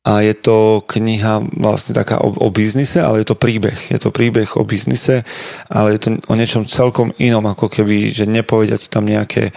a 0.06 0.22
je 0.22 0.34
to 0.38 0.86
kniha 0.86 1.42
vlastne 1.58 1.94
taká 1.94 2.22
o, 2.22 2.30
o 2.30 2.48
biznise, 2.50 3.02
ale 3.02 3.22
je 3.22 3.30
to 3.30 3.38
príbeh. 3.38 3.74
Je 3.90 3.98
to 3.98 4.14
príbeh 4.14 4.58
o 4.58 4.62
biznise, 4.62 5.26
ale 5.66 5.98
je 5.98 6.00
to 6.02 6.08
o 6.30 6.34
niečom 6.38 6.66
celkom 6.66 7.10
inom, 7.18 7.42
ako 7.46 7.66
keby, 7.66 8.14
že 8.14 8.26
nepovedia 8.26 8.78
ti 8.78 8.86
tam 8.86 9.06
nejaké 9.06 9.50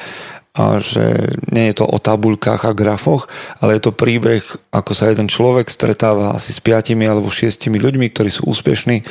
a 0.57 0.81
že 0.81 1.35
nie 1.53 1.69
je 1.69 1.81
to 1.81 1.85
o 1.85 2.01
tabuľkách 2.01 2.65
a 2.65 2.73
grafoch, 2.73 3.29
ale 3.61 3.77
je 3.77 3.85
to 3.85 3.93
príbeh, 3.93 4.41
ako 4.73 4.91
sa 4.97 5.13
jeden 5.13 5.29
človek 5.29 5.69
stretáva 5.69 6.33
asi 6.33 6.51
s 6.51 6.59
piatimi 6.59 7.05
alebo 7.05 7.29
šiestimi 7.29 7.77
ľuďmi, 7.77 8.09
ktorí 8.09 8.33
sú 8.33 8.49
úspešní 8.49 9.05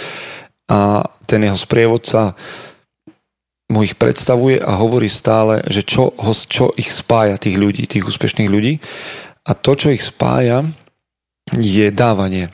a 0.68 1.00
ten 1.24 1.40
jeho 1.46 1.56
sprievodca 1.56 2.36
mu 3.68 3.84
ich 3.84 4.00
predstavuje 4.00 4.60
a 4.60 4.80
hovorí 4.80 5.12
stále, 5.12 5.60
že 5.68 5.84
čo, 5.84 6.16
čo 6.48 6.72
ich 6.76 6.88
spája 6.88 7.36
tých 7.36 7.60
ľudí, 7.60 7.84
tých 7.84 8.08
úspešných 8.08 8.48
ľudí. 8.48 8.80
A 9.44 9.52
to, 9.52 9.76
čo 9.76 9.92
ich 9.92 10.00
spája, 10.00 10.64
je 11.52 11.88
dávanie. 11.92 12.48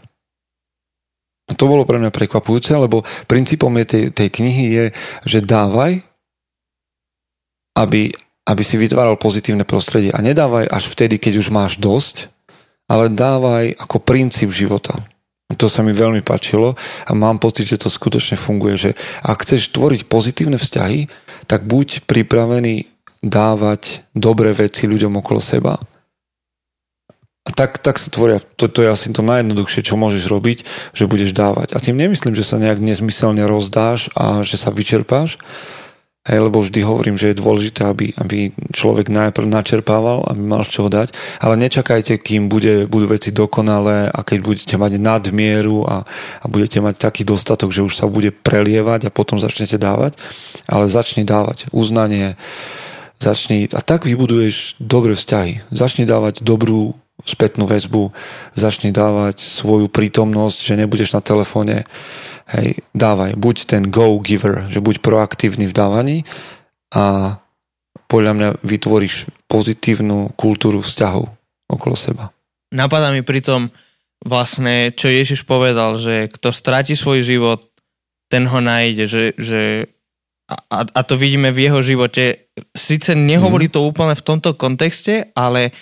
A 1.50 1.52
to 1.54 1.70
bolo 1.70 1.86
pre 1.86 2.02
mňa 2.02 2.10
prekvapujúce, 2.10 2.74
lebo 2.74 3.06
princípom 3.30 3.70
je 3.82 3.86
tej, 3.86 4.04
tej 4.10 4.28
knihy 4.30 4.64
je, 4.74 4.84
že 5.26 5.38
dávaj, 5.44 6.02
aby, 7.78 8.14
aby 8.44 8.62
si 8.62 8.76
vytváral 8.76 9.16
pozitívne 9.16 9.64
prostredie. 9.64 10.12
A 10.12 10.20
nedávaj 10.20 10.68
až 10.68 10.84
vtedy, 10.92 11.16
keď 11.16 11.40
už 11.40 11.48
máš 11.48 11.80
dosť, 11.80 12.28
ale 12.88 13.08
dávaj 13.08 13.80
ako 13.80 14.00
princíp 14.04 14.52
života. 14.52 14.92
To 15.54 15.68
sa 15.68 15.84
mi 15.84 15.92
veľmi 15.92 16.24
páčilo 16.24 16.72
a 17.04 17.12
mám 17.12 17.38
pocit, 17.38 17.68
že 17.68 17.80
to 17.80 17.92
skutočne 17.92 18.34
funguje, 18.34 18.74
že 18.74 18.90
ak 19.22 19.44
chceš 19.44 19.72
tvoriť 19.72 20.08
pozitívne 20.08 20.56
vzťahy, 20.56 21.06
tak 21.46 21.68
buď 21.68 22.08
pripravený 22.08 22.88
dávať 23.24 24.04
dobré 24.12 24.52
veci 24.52 24.84
ľuďom 24.84 25.20
okolo 25.20 25.40
seba. 25.40 25.76
A 27.44 27.50
tak, 27.52 27.76
tak 27.84 28.00
sa 28.00 28.08
tvoria, 28.08 28.40
to, 28.56 28.72
to 28.72 28.80
je 28.80 28.88
asi 28.88 29.12
to 29.12 29.20
najjednoduchšie, 29.20 29.84
čo 29.84 30.00
môžeš 30.00 30.32
robiť, 30.32 30.58
že 30.96 31.04
budeš 31.04 31.36
dávať. 31.36 31.76
A 31.76 31.78
tým 31.80 32.00
nemyslím, 32.00 32.32
že 32.32 32.44
sa 32.44 32.56
nejak 32.56 32.80
nezmyselne 32.80 33.44
rozdáš 33.44 34.08
a 34.16 34.40
že 34.48 34.56
sa 34.56 34.72
vyčerpáš, 34.72 35.36
Hej, 36.24 36.40
lebo 36.40 36.64
vždy 36.64 36.80
hovorím, 36.80 37.20
že 37.20 37.36
je 37.36 37.40
dôležité, 37.44 37.84
aby, 37.84 38.08
aby 38.16 38.48
človek 38.72 39.12
najprv 39.12 39.44
načerpával, 39.44 40.24
aby 40.24 40.40
mal 40.40 40.64
z 40.64 40.80
čoho 40.80 40.88
dať, 40.88 41.12
ale 41.44 41.60
nečakajte, 41.60 42.16
kým 42.16 42.48
bude, 42.48 42.88
budú 42.88 43.12
veci 43.12 43.28
dokonalé 43.28 44.08
a 44.08 44.24
keď 44.24 44.38
budete 44.40 44.74
mať 44.80 44.96
nadmieru 44.96 45.84
a, 45.84 46.08
a 46.40 46.44
budete 46.48 46.80
mať 46.80 46.96
taký 46.96 47.28
dostatok, 47.28 47.76
že 47.76 47.84
už 47.84 47.92
sa 47.92 48.08
bude 48.08 48.32
prelievať 48.32 49.12
a 49.12 49.12
potom 49.12 49.36
začnete 49.36 49.76
dávať, 49.76 50.16
ale 50.64 50.88
začni 50.88 51.28
dávať 51.28 51.68
uznanie, 51.76 52.40
začni 53.20 53.68
a 53.68 53.84
tak 53.84 54.08
vybuduješ 54.08 54.80
dobré 54.80 55.12
vzťahy. 55.12 55.68
Začni 55.76 56.08
dávať 56.08 56.40
dobrú 56.40 56.96
spätnú 57.22 57.70
väzbu, 57.70 58.10
začni 58.50 58.90
dávať 58.90 59.38
svoju 59.38 59.86
prítomnosť, 59.86 60.58
že 60.58 60.74
nebudeš 60.74 61.14
na 61.14 61.22
telefóne 61.22 61.86
hej, 62.58 62.82
dávaj, 62.90 63.38
buď 63.38 63.56
ten 63.70 63.82
go 63.88 64.18
giver, 64.18 64.66
že 64.66 64.82
buď 64.82 64.98
proaktívny 64.98 65.70
v 65.70 65.76
dávaní 65.76 66.18
a 66.90 67.38
podľa 68.10 68.32
mňa 68.34 68.48
vytvoríš 68.60 69.30
pozitívnu 69.46 70.34
kultúru 70.34 70.82
vzťahov 70.82 71.30
okolo 71.70 71.96
seba. 71.96 72.34
Napadá 72.74 73.14
mi 73.14 73.22
pritom 73.22 73.70
vlastne, 74.26 74.90
čo 74.92 75.08
Ježiš 75.08 75.46
povedal, 75.46 75.96
že 75.96 76.26
kto 76.28 76.50
stráti 76.50 76.98
svoj 76.98 77.22
život, 77.22 77.62
ten 78.26 78.50
ho 78.50 78.58
nájde, 78.58 79.04
že, 79.06 79.24
že 79.38 79.62
a, 80.50 80.84
a 80.84 81.00
to 81.06 81.14
vidíme 81.16 81.54
v 81.54 81.70
jeho 81.70 81.80
živote. 81.80 82.50
Sice 82.74 83.16
nehovorí 83.16 83.70
mm. 83.70 83.74
to 83.74 83.80
úplne 83.86 84.12
v 84.12 84.26
tomto 84.26 84.58
kontexte, 84.58 85.32
ale 85.32 85.72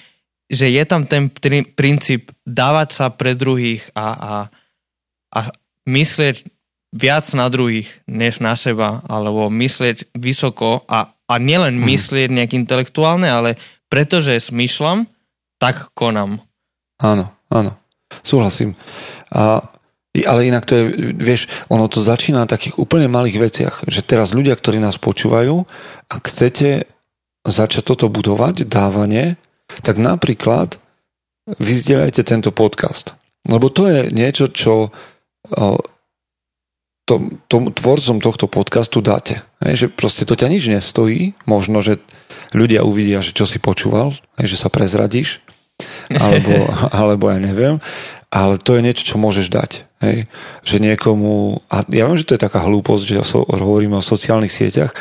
že 0.53 0.69
je 0.69 0.85
tam 0.85 1.09
ten 1.09 1.33
princíp 1.73 2.29
dávať 2.45 2.89
sa 2.93 3.07
pre 3.09 3.33
druhých 3.33 3.89
a, 3.97 4.07
a, 4.13 4.35
a 5.33 5.39
myslieť 5.89 6.45
viac 6.93 7.25
na 7.33 7.49
druhých, 7.49 7.89
než 8.05 8.45
na 8.45 8.53
seba, 8.53 9.01
alebo 9.09 9.49
myslieť 9.49 10.13
vysoko 10.13 10.85
a, 10.85 11.09
a 11.09 11.35
nielen 11.41 11.81
mm. 11.81 11.85
myslieť 11.89 12.29
nejak 12.29 12.53
intelektuálne, 12.53 13.33
ale 13.33 13.57
pretože 13.89 14.53
smýšľam, 14.53 15.09
tak 15.57 15.89
konám. 15.97 16.45
Áno, 17.01 17.33
áno, 17.49 17.73
súhlasím. 18.21 18.77
A, 19.33 19.65
ale 20.29 20.41
inak 20.53 20.69
to 20.69 20.77
je, 20.77 20.85
vieš, 21.17 21.49
ono 21.73 21.89
to 21.89 22.05
začína 22.05 22.45
na 22.45 22.49
takých 22.49 22.77
úplne 22.77 23.09
malých 23.09 23.41
veciach, 23.41 23.75
že 23.89 24.05
teraz 24.05 24.37
ľudia, 24.37 24.53
ktorí 24.53 24.77
nás 24.77 25.01
počúvajú, 25.01 25.65
ak 26.13 26.23
chcete 26.29 26.85
začať 27.49 27.83
toto 27.89 28.13
budovať, 28.13 28.69
dávanie, 28.69 29.41
tak 29.81 29.97
napríklad 29.97 30.77
vyzdieľajte 31.49 32.23
tento 32.23 32.53
podcast. 32.53 33.17
Lebo 33.49 33.73
to 33.73 33.89
je 33.89 34.13
niečo, 34.13 34.53
čo 34.53 34.93
tom, 37.03 37.43
tom, 37.51 37.63
tvorcom 37.75 38.23
tohto 38.23 38.47
podcastu 38.47 39.03
dáte. 39.03 39.43
Hej, 39.61 39.75
že 39.75 39.87
proste 39.91 40.23
to 40.23 40.39
ťa 40.39 40.49
nič 40.49 40.71
nestojí, 40.71 41.35
možno, 41.45 41.83
že 41.83 41.99
ľudia 42.55 42.87
uvidia, 42.87 43.25
že 43.25 43.35
čo 43.35 43.45
si 43.45 43.59
počúval, 43.59 44.15
hej, 44.39 44.47
že 44.47 44.61
sa 44.61 44.71
prezradíš, 44.71 45.43
alebo, 46.15 46.55
alebo 46.99 47.25
ja 47.29 47.43
neviem, 47.43 47.83
ale 48.33 48.57
to 48.57 48.79
je 48.79 48.85
niečo, 48.87 49.05
čo 49.15 49.21
môžeš 49.21 49.51
dať. 49.51 49.71
Hej. 50.03 50.31
Že 50.65 50.77
niekomu, 50.93 51.61
a 51.69 51.85
ja 51.91 52.07
viem, 52.07 52.19
že 52.19 52.27
to 52.27 52.35
je 52.39 52.45
taká 52.47 52.65
hlúposť, 52.65 53.03
že 53.05 53.15
ja 53.19 53.25
so, 53.27 53.45
hovoríme 53.45 53.99
o 53.99 54.05
sociálnych 54.05 54.55
sieťach, 54.55 54.95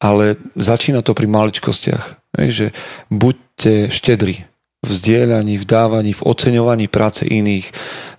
ale 0.00 0.40
začína 0.56 1.04
to 1.04 1.12
pri 1.12 1.28
maličkostiach. 1.28 2.34
Hej, 2.40 2.50
že 2.50 2.66
buďte 3.12 3.92
štedri, 3.92 4.50
v 4.80 4.90
zdieľaní, 4.90 5.60
v 5.60 5.68
dávaní, 5.68 6.16
v 6.16 6.24
oceňovaní 6.24 6.88
práce 6.88 7.28
iných, 7.28 7.68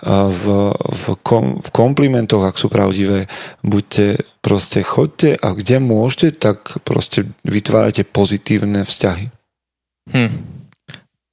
v, 0.05 0.43
v, 0.77 1.05
kom, 1.25 1.57
v 1.57 1.69
komplimentoch, 1.73 2.45
ak 2.45 2.53
sú 2.53 2.69
pravdivé. 2.69 3.25
Buďte, 3.65 4.21
proste 4.45 4.85
chodte 4.85 5.33
a 5.33 5.47
kde 5.57 5.81
môžete, 5.81 6.37
tak 6.37 6.85
proste 6.85 7.25
vytvárate 7.41 8.05
pozitívne 8.05 8.85
vzťahy. 8.85 9.25
Hm. 10.13 10.31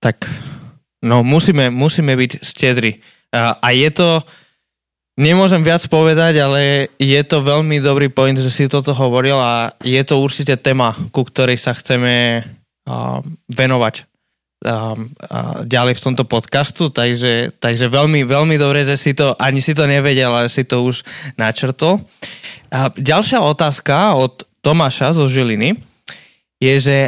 Tak, 0.01 0.33
no 1.05 1.21
musíme, 1.21 1.69
musíme 1.69 2.17
byť 2.17 2.41
stedri. 2.41 2.97
A, 3.29 3.61
a 3.61 3.69
je 3.77 3.91
to, 3.93 4.25
nemôžem 5.19 5.61
viac 5.67 5.83
povedať, 5.91 6.39
ale 6.39 6.87
je 6.97 7.21
to 7.27 7.43
veľmi 7.43 7.83
dobrý 7.83 8.07
point, 8.07 8.39
že 8.39 8.55
si 8.55 8.71
toto 8.71 8.95
hovoril 8.95 9.35
a 9.35 9.75
je 9.83 9.99
to 10.07 10.23
určite 10.23 10.63
téma, 10.63 10.95
ku 11.11 11.27
ktorej 11.27 11.59
sa 11.59 11.75
chceme 11.75 12.47
uh, 12.47 13.19
venovať 13.51 14.07
um, 14.63 15.11
uh, 15.29 15.67
ďalej 15.67 15.99
v 15.99 16.05
tomto 16.07 16.25
podcastu, 16.25 16.95
takže, 16.95 17.59
takže 17.59 17.91
veľmi, 17.91 18.23
veľmi 18.23 18.55
dobre, 18.55 18.87
že 18.87 18.95
si 18.95 19.13
to, 19.13 19.35
ani 19.43 19.59
si 19.59 19.75
to 19.75 19.91
nevedel, 19.91 20.31
ale 20.31 20.47
si 20.47 20.63
to 20.63 20.87
už 20.87 21.03
načrtol. 21.35 21.99
A 22.71 22.95
ďalšia 22.95 23.43
otázka 23.43 24.15
od 24.15 24.47
Tomáša 24.63 25.19
zo 25.19 25.27
Žiliny 25.27 25.75
je, 26.63 26.75
že 26.79 26.99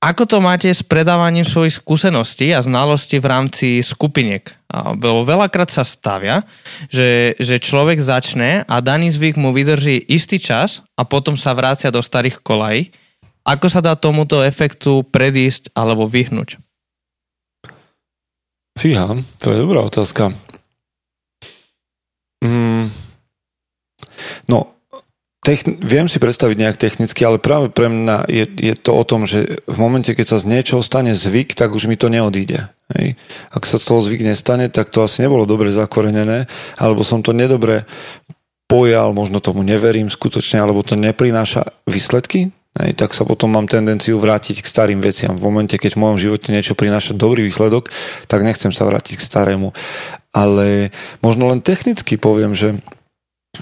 ako 0.00 0.24
to 0.24 0.40
máte 0.40 0.72
s 0.72 0.80
predávaním 0.80 1.44
svojich 1.44 1.76
skúseností 1.76 2.56
a 2.56 2.64
znalostí 2.64 3.20
v 3.20 3.28
rámci 3.28 3.68
skupiniek? 3.84 4.48
Veľakrát 5.28 5.68
sa 5.68 5.84
stavia, 5.84 6.40
že, 6.88 7.36
že 7.36 7.60
človek 7.60 8.00
začne 8.00 8.64
a 8.64 8.80
daný 8.80 9.12
zvyk 9.12 9.36
mu 9.36 9.52
vydrží 9.52 10.00
istý 10.08 10.40
čas 10.40 10.80
a 10.96 11.04
potom 11.04 11.36
sa 11.36 11.52
vrácia 11.52 11.92
do 11.92 12.00
starých 12.00 12.40
kolají. 12.40 12.88
Ako 13.44 13.68
sa 13.68 13.84
dá 13.84 13.92
tomuto 13.92 14.40
efektu 14.40 15.04
predísť 15.04 15.76
alebo 15.76 16.08
vyhnúť? 16.08 16.56
Fíha, 18.80 19.20
to 19.36 19.46
je 19.52 19.58
dobrá 19.60 19.84
otázka. 19.84 20.32
Mm. 22.40 22.88
No, 24.48 24.79
Techn- 25.40 25.80
viem 25.80 26.04
si 26.04 26.20
predstaviť 26.20 26.56
nejak 26.60 26.76
technicky, 26.76 27.24
ale 27.24 27.40
práve 27.40 27.72
pre 27.72 27.88
mňa 27.88 28.28
je, 28.28 28.44
je 28.44 28.74
to 28.76 28.92
o 28.92 29.04
tom, 29.08 29.24
že 29.24 29.64
v 29.64 29.78
momente, 29.80 30.12
keď 30.12 30.36
sa 30.36 30.36
z 30.36 30.52
niečoho 30.52 30.84
stane 30.84 31.16
zvyk, 31.16 31.56
tak 31.56 31.72
už 31.72 31.88
mi 31.88 31.96
to 31.96 32.12
neodíde. 32.12 32.60
Hej. 32.92 33.16
Ak 33.48 33.64
sa 33.64 33.80
z 33.80 33.88
toho 33.88 34.04
zvyk 34.04 34.20
nestane, 34.20 34.68
tak 34.68 34.92
to 34.92 35.00
asi 35.00 35.24
nebolo 35.24 35.48
dobre 35.48 35.72
zakorenené, 35.72 36.44
alebo 36.76 37.00
som 37.00 37.24
to 37.24 37.32
nedobre 37.32 37.88
pojal, 38.68 39.16
možno 39.16 39.40
tomu 39.40 39.64
neverím 39.64 40.12
skutočne, 40.12 40.60
alebo 40.60 40.84
to 40.84 40.94
neprináša 40.94 41.64
výsledky, 41.88 42.52
hej, 42.78 42.92
tak 42.94 43.16
sa 43.16 43.26
potom 43.26 43.50
mám 43.50 43.66
tendenciu 43.66 44.20
vrátiť 44.20 44.62
k 44.62 44.70
starým 44.70 45.00
veciam. 45.02 45.34
V 45.34 45.42
momente, 45.48 45.74
keď 45.74 45.96
v 45.96 46.02
mojom 46.04 46.18
živote 46.20 46.52
niečo 46.54 46.78
prináša 46.78 47.16
dobrý 47.16 47.48
výsledok, 47.48 47.88
tak 48.28 48.46
nechcem 48.46 48.70
sa 48.70 48.86
vrátiť 48.86 49.18
k 49.18 49.26
starému. 49.26 49.72
Ale 50.30 50.94
možno 51.24 51.50
len 51.50 51.64
technicky 51.64 52.14
poviem, 52.14 52.54
že 52.54 52.78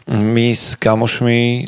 my 0.08 0.56
s 0.56 0.76
kamošmi 0.76 1.40
e, 1.40 1.62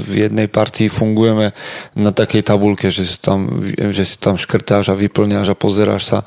v 0.00 0.12
jednej 0.28 0.48
partii 0.48 0.88
fungujeme 0.92 1.52
na 1.96 2.10
takej 2.12 2.44
tabulke, 2.44 2.92
že 2.92 3.08
si 3.08 3.16
tam, 3.20 3.46
že 3.72 4.04
si 4.04 4.16
tam 4.20 4.40
škrtáš 4.40 4.92
a 4.92 4.98
vyplňaš 4.98 5.52
a 5.52 5.58
pozeráš 5.58 6.02
sa 6.08 6.18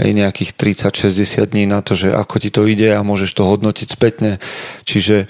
hej, 0.00 0.16
nejakých 0.16 0.56
30-60 0.56 1.52
dní 1.52 1.64
na 1.68 1.84
to, 1.84 1.96
že 1.96 2.12
ako 2.12 2.36
ti 2.40 2.48
to 2.52 2.64
ide 2.68 2.92
a 2.92 3.04
môžeš 3.04 3.32
to 3.34 3.48
hodnotiť 3.48 3.88
spätne. 3.88 4.40
Čiže 4.84 5.28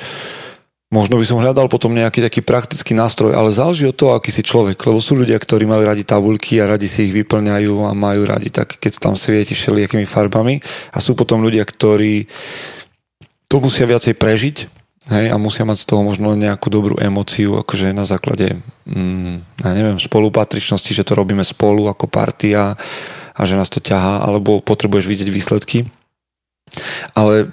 možno 0.90 1.16
by 1.16 1.24
som 1.24 1.38
hľadal 1.42 1.66
potom 1.66 1.94
nejaký 1.94 2.26
taký 2.26 2.42
praktický 2.42 2.92
nástroj, 2.98 3.32
ale 3.32 3.54
záleží 3.54 3.86
od 3.86 3.96
toho, 3.96 4.18
aký 4.18 4.34
si 4.34 4.42
človek, 4.42 4.78
lebo 4.82 4.98
sú 4.98 5.14
ľudia, 5.14 5.38
ktorí 5.38 5.66
majú 5.66 5.82
radi 5.86 6.02
tabulky 6.02 6.58
a 6.58 6.74
radi 6.74 6.90
si 6.90 7.06
ich 7.06 7.14
vyplňajú 7.14 7.86
a 7.86 7.94
majú 7.94 8.26
radi 8.26 8.50
tak, 8.50 8.82
keď 8.82 8.98
tam 8.98 9.14
svieti 9.14 9.54
všelijakými 9.54 10.04
farbami 10.10 10.58
a 10.90 10.98
sú 10.98 11.14
potom 11.14 11.38
ľudia, 11.40 11.62
ktorí 11.62 12.26
to 13.46 13.56
musia 13.62 13.86
viacej 13.86 14.18
prežiť 14.18 14.81
Hej, 15.10 15.34
a 15.34 15.36
musia 15.40 15.66
mať 15.66 15.82
z 15.82 15.86
toho 15.90 16.06
možno 16.06 16.38
nejakú 16.38 16.70
dobrú 16.70 16.94
emociu, 17.02 17.58
akože 17.58 17.90
na 17.90 18.06
základe, 18.06 18.62
mm, 18.86 19.66
ja 19.66 19.70
neviem, 19.74 19.98
spolupatričnosti, 19.98 20.94
že 20.94 21.02
to 21.02 21.18
robíme 21.18 21.42
spolu 21.42 21.90
ako 21.90 22.06
partia 22.06 22.78
a 23.34 23.40
že 23.42 23.58
nás 23.58 23.66
to 23.66 23.82
ťahá, 23.82 24.22
alebo 24.22 24.62
potrebuješ 24.62 25.10
vidieť 25.10 25.28
výsledky. 25.34 25.90
Ale 27.18 27.50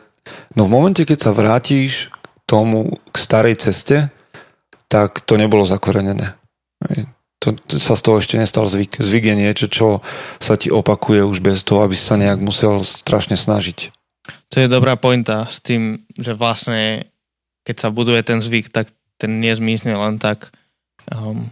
no 0.54 0.70
v 0.70 0.74
momente, 0.78 1.02
keď 1.02 1.18
sa 1.18 1.32
vrátiš 1.34 2.14
k 2.14 2.28
tomu, 2.46 2.94
k 3.10 3.16
starej 3.18 3.58
ceste, 3.58 4.14
tak 4.86 5.26
to 5.26 5.34
nebolo 5.34 5.66
zakorenené. 5.66 6.38
Hej. 6.86 7.10
To, 7.40 7.56
to 7.56 7.80
sa 7.80 7.96
z 7.96 8.04
toho 8.04 8.20
ešte 8.20 8.36
nestal 8.36 8.68
zvyk. 8.68 9.00
Zvyk 9.00 9.32
je 9.32 9.36
niečo, 9.36 9.66
čo 9.72 9.88
sa 10.44 10.60
ti 10.60 10.68
opakuje 10.68 11.24
už 11.24 11.40
bez 11.40 11.64
toho, 11.64 11.88
aby 11.88 11.96
sa 11.96 12.20
nejak 12.20 12.44
musel 12.44 12.84
strašne 12.84 13.40
snažiť. 13.40 13.96
To 14.54 14.56
je 14.60 14.68
dobrá 14.68 15.00
pointa 15.00 15.48
s 15.48 15.64
tým, 15.64 16.04
že 16.20 16.36
vlastne 16.36 17.08
keď 17.64 17.76
sa 17.78 17.90
buduje 17.90 18.22
ten 18.24 18.40
zvyk, 18.40 18.72
tak 18.72 18.92
ten 19.20 19.44
nezmizne 19.44 19.96
len 19.96 20.22
tak. 20.22 20.52
Um, 21.12 21.52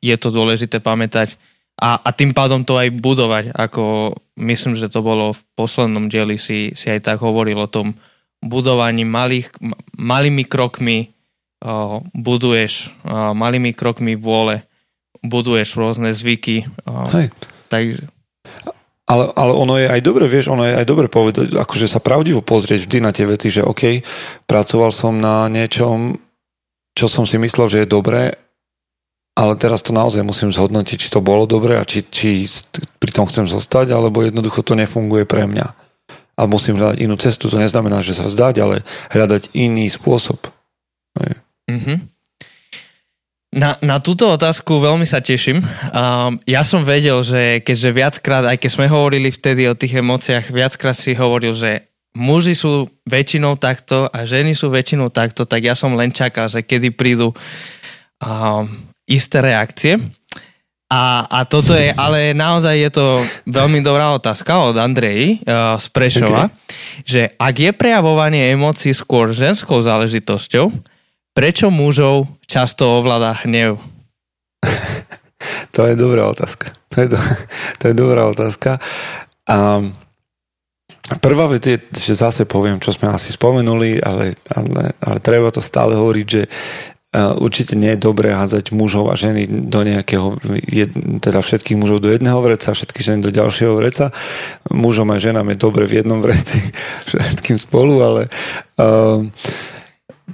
je 0.00 0.16
to 0.16 0.32
dôležité 0.32 0.80
pamätať 0.80 1.36
a, 1.80 1.96
a 1.96 2.10
tým 2.12 2.36
pádom 2.36 2.60
to 2.60 2.76
aj 2.76 2.92
budovať, 2.92 3.56
ako 3.56 4.12
myslím, 4.36 4.76
že 4.76 4.92
to 4.92 5.00
bolo 5.00 5.32
v 5.32 5.40
poslednom 5.56 6.12
dieli 6.12 6.36
si, 6.36 6.76
si 6.76 6.92
aj 6.92 7.08
tak 7.08 7.24
hovoril 7.24 7.56
o 7.56 7.72
tom 7.72 7.96
budovaní 8.44 9.08
malých, 9.08 9.48
malými 9.96 10.44
krokmi 10.44 11.08
uh, 11.64 12.04
buduješ, 12.12 12.92
uh, 13.08 13.32
malými 13.32 13.72
krokmi 13.72 14.12
vôle 14.12 14.60
buduješ 15.24 15.80
rôzne 15.80 16.12
zvyky. 16.12 16.68
Uh, 16.84 17.08
Hej. 17.16 17.26
Takže... 17.72 18.04
Ale, 19.10 19.26
ale 19.34 19.50
ono 19.50 19.74
je 19.74 19.90
aj 19.90 20.00
dobre, 20.06 20.30
vieš, 20.30 20.54
ono 20.54 20.62
je 20.62 20.78
aj 20.78 20.86
dobre 20.86 21.10
povedať, 21.10 21.58
akože 21.58 21.90
sa 21.90 21.98
pravdivo 21.98 22.46
pozrieť 22.46 22.86
vždy 22.86 22.98
na 23.02 23.10
tie 23.10 23.26
veci, 23.26 23.50
že 23.50 23.66
OK, 23.66 24.06
pracoval 24.46 24.94
som 24.94 25.18
na 25.18 25.50
niečom, 25.50 26.14
čo 26.94 27.10
som 27.10 27.26
si 27.26 27.34
myslel, 27.42 27.66
že 27.66 27.78
je 27.82 27.90
dobré, 27.90 28.38
ale 29.34 29.58
teraz 29.58 29.82
to 29.82 29.90
naozaj 29.90 30.22
musím 30.22 30.54
zhodnotiť, 30.54 30.96
či 31.06 31.08
to 31.10 31.18
bolo 31.18 31.42
dobré 31.42 31.82
a 31.82 31.88
či, 31.88 32.06
či 32.06 32.46
pri 33.02 33.10
tom 33.10 33.26
chcem 33.26 33.50
zostať, 33.50 33.90
alebo 33.90 34.22
jednoducho 34.22 34.62
to 34.62 34.78
nefunguje 34.78 35.26
pre 35.26 35.48
mňa. 35.48 35.66
A 36.38 36.46
musím 36.46 36.78
hľadať 36.78 36.98
inú 37.02 37.18
cestu, 37.18 37.50
to 37.50 37.58
neznamená, 37.58 38.06
že 38.06 38.14
sa 38.14 38.30
vzdať, 38.30 38.54
ale 38.62 38.86
hľadať 39.10 39.58
iný 39.58 39.90
spôsob. 39.90 40.38
Mm-hmm. 41.66 42.09
Na, 43.50 43.74
na 43.82 43.98
túto 43.98 44.30
otázku 44.30 44.78
veľmi 44.78 45.02
sa 45.02 45.18
teším. 45.18 45.58
Um, 45.58 46.38
ja 46.46 46.62
som 46.62 46.86
vedel, 46.86 47.18
že 47.26 47.58
keďže 47.66 47.90
viackrát, 47.90 48.46
aj 48.46 48.62
keď 48.62 48.70
sme 48.70 48.86
hovorili 48.86 49.34
vtedy 49.34 49.66
o 49.66 49.74
tých 49.74 49.98
emóciách, 49.98 50.54
viackrát 50.54 50.94
si 50.94 51.18
hovoril, 51.18 51.50
že 51.50 51.90
muži 52.14 52.54
sú 52.54 52.86
väčšinou 53.10 53.58
takto 53.58 54.06
a 54.06 54.22
ženy 54.22 54.54
sú 54.54 54.70
väčšinou 54.70 55.10
takto, 55.10 55.50
tak 55.50 55.66
ja 55.66 55.74
som 55.74 55.98
len 55.98 56.14
čakal, 56.14 56.46
že 56.46 56.62
kedy 56.62 56.94
prídu 56.94 57.34
um, 58.22 58.70
isté 59.10 59.42
reakcie. 59.42 59.98
A, 60.90 61.26
a 61.26 61.42
toto 61.42 61.74
je, 61.74 61.90
ale 61.94 62.34
naozaj 62.34 62.74
je 62.86 62.90
to 62.94 63.06
veľmi 63.50 63.82
dobrá 63.82 64.14
otázka 64.14 64.62
od 64.62 64.78
Andreji 64.78 65.42
uh, 65.42 65.74
z 65.74 65.86
Prešova, 65.90 66.46
okay. 66.46 66.54
že 67.02 67.22
ak 67.34 67.54
je 67.58 67.70
prejavovanie 67.74 68.54
emócií 68.54 68.94
skôr 68.94 69.34
ženskou 69.34 69.82
záležitosťou, 69.82 70.70
Prečo 71.30 71.70
mužov 71.70 72.26
často 72.50 72.98
ovláda 72.98 73.32
hnev? 73.46 73.78
to 75.74 75.86
je 75.86 75.94
dobrá 75.94 76.26
otázka. 76.26 76.74
To 76.90 76.96
je, 77.00 77.08
do, 77.14 77.18
to 77.78 77.84
je 77.88 77.94
dobrá 77.94 78.26
otázka. 78.26 78.82
A 79.46 79.82
prvá 81.22 81.46
vec 81.46 81.62
je, 81.66 81.76
že 81.94 82.18
zase 82.18 82.46
poviem, 82.46 82.82
čo 82.82 82.90
sme 82.90 83.10
asi 83.10 83.30
spomenuli, 83.30 84.02
ale, 84.02 84.34
ale, 84.50 84.94
ale 84.98 85.18
treba 85.22 85.54
to 85.54 85.62
stále 85.62 85.94
hovoriť, 85.94 86.26
že 86.26 86.42
určite 87.42 87.74
nie 87.74 87.98
je 87.98 88.06
dobré 88.06 88.30
hádzať 88.30 88.70
mužov 88.70 89.10
a 89.10 89.18
ženy 89.18 89.66
do 89.66 89.82
nejakého, 89.82 90.38
teda 91.18 91.42
všetkých 91.42 91.74
mužov 91.74 92.06
do 92.06 92.14
jedného 92.14 92.38
vreca, 92.38 92.70
všetky 92.70 93.02
ženy 93.02 93.20
do 93.26 93.34
ďalšieho 93.34 93.74
vreca. 93.74 94.14
Mužom 94.70 95.10
a 95.10 95.18
ženám 95.18 95.50
je 95.50 95.58
dobre 95.58 95.90
v 95.90 96.02
jednom 96.02 96.22
vreci, 96.26 96.62
všetkým 97.10 97.58
spolu, 97.58 97.98
ale 97.98 98.22
uh, 98.78 99.26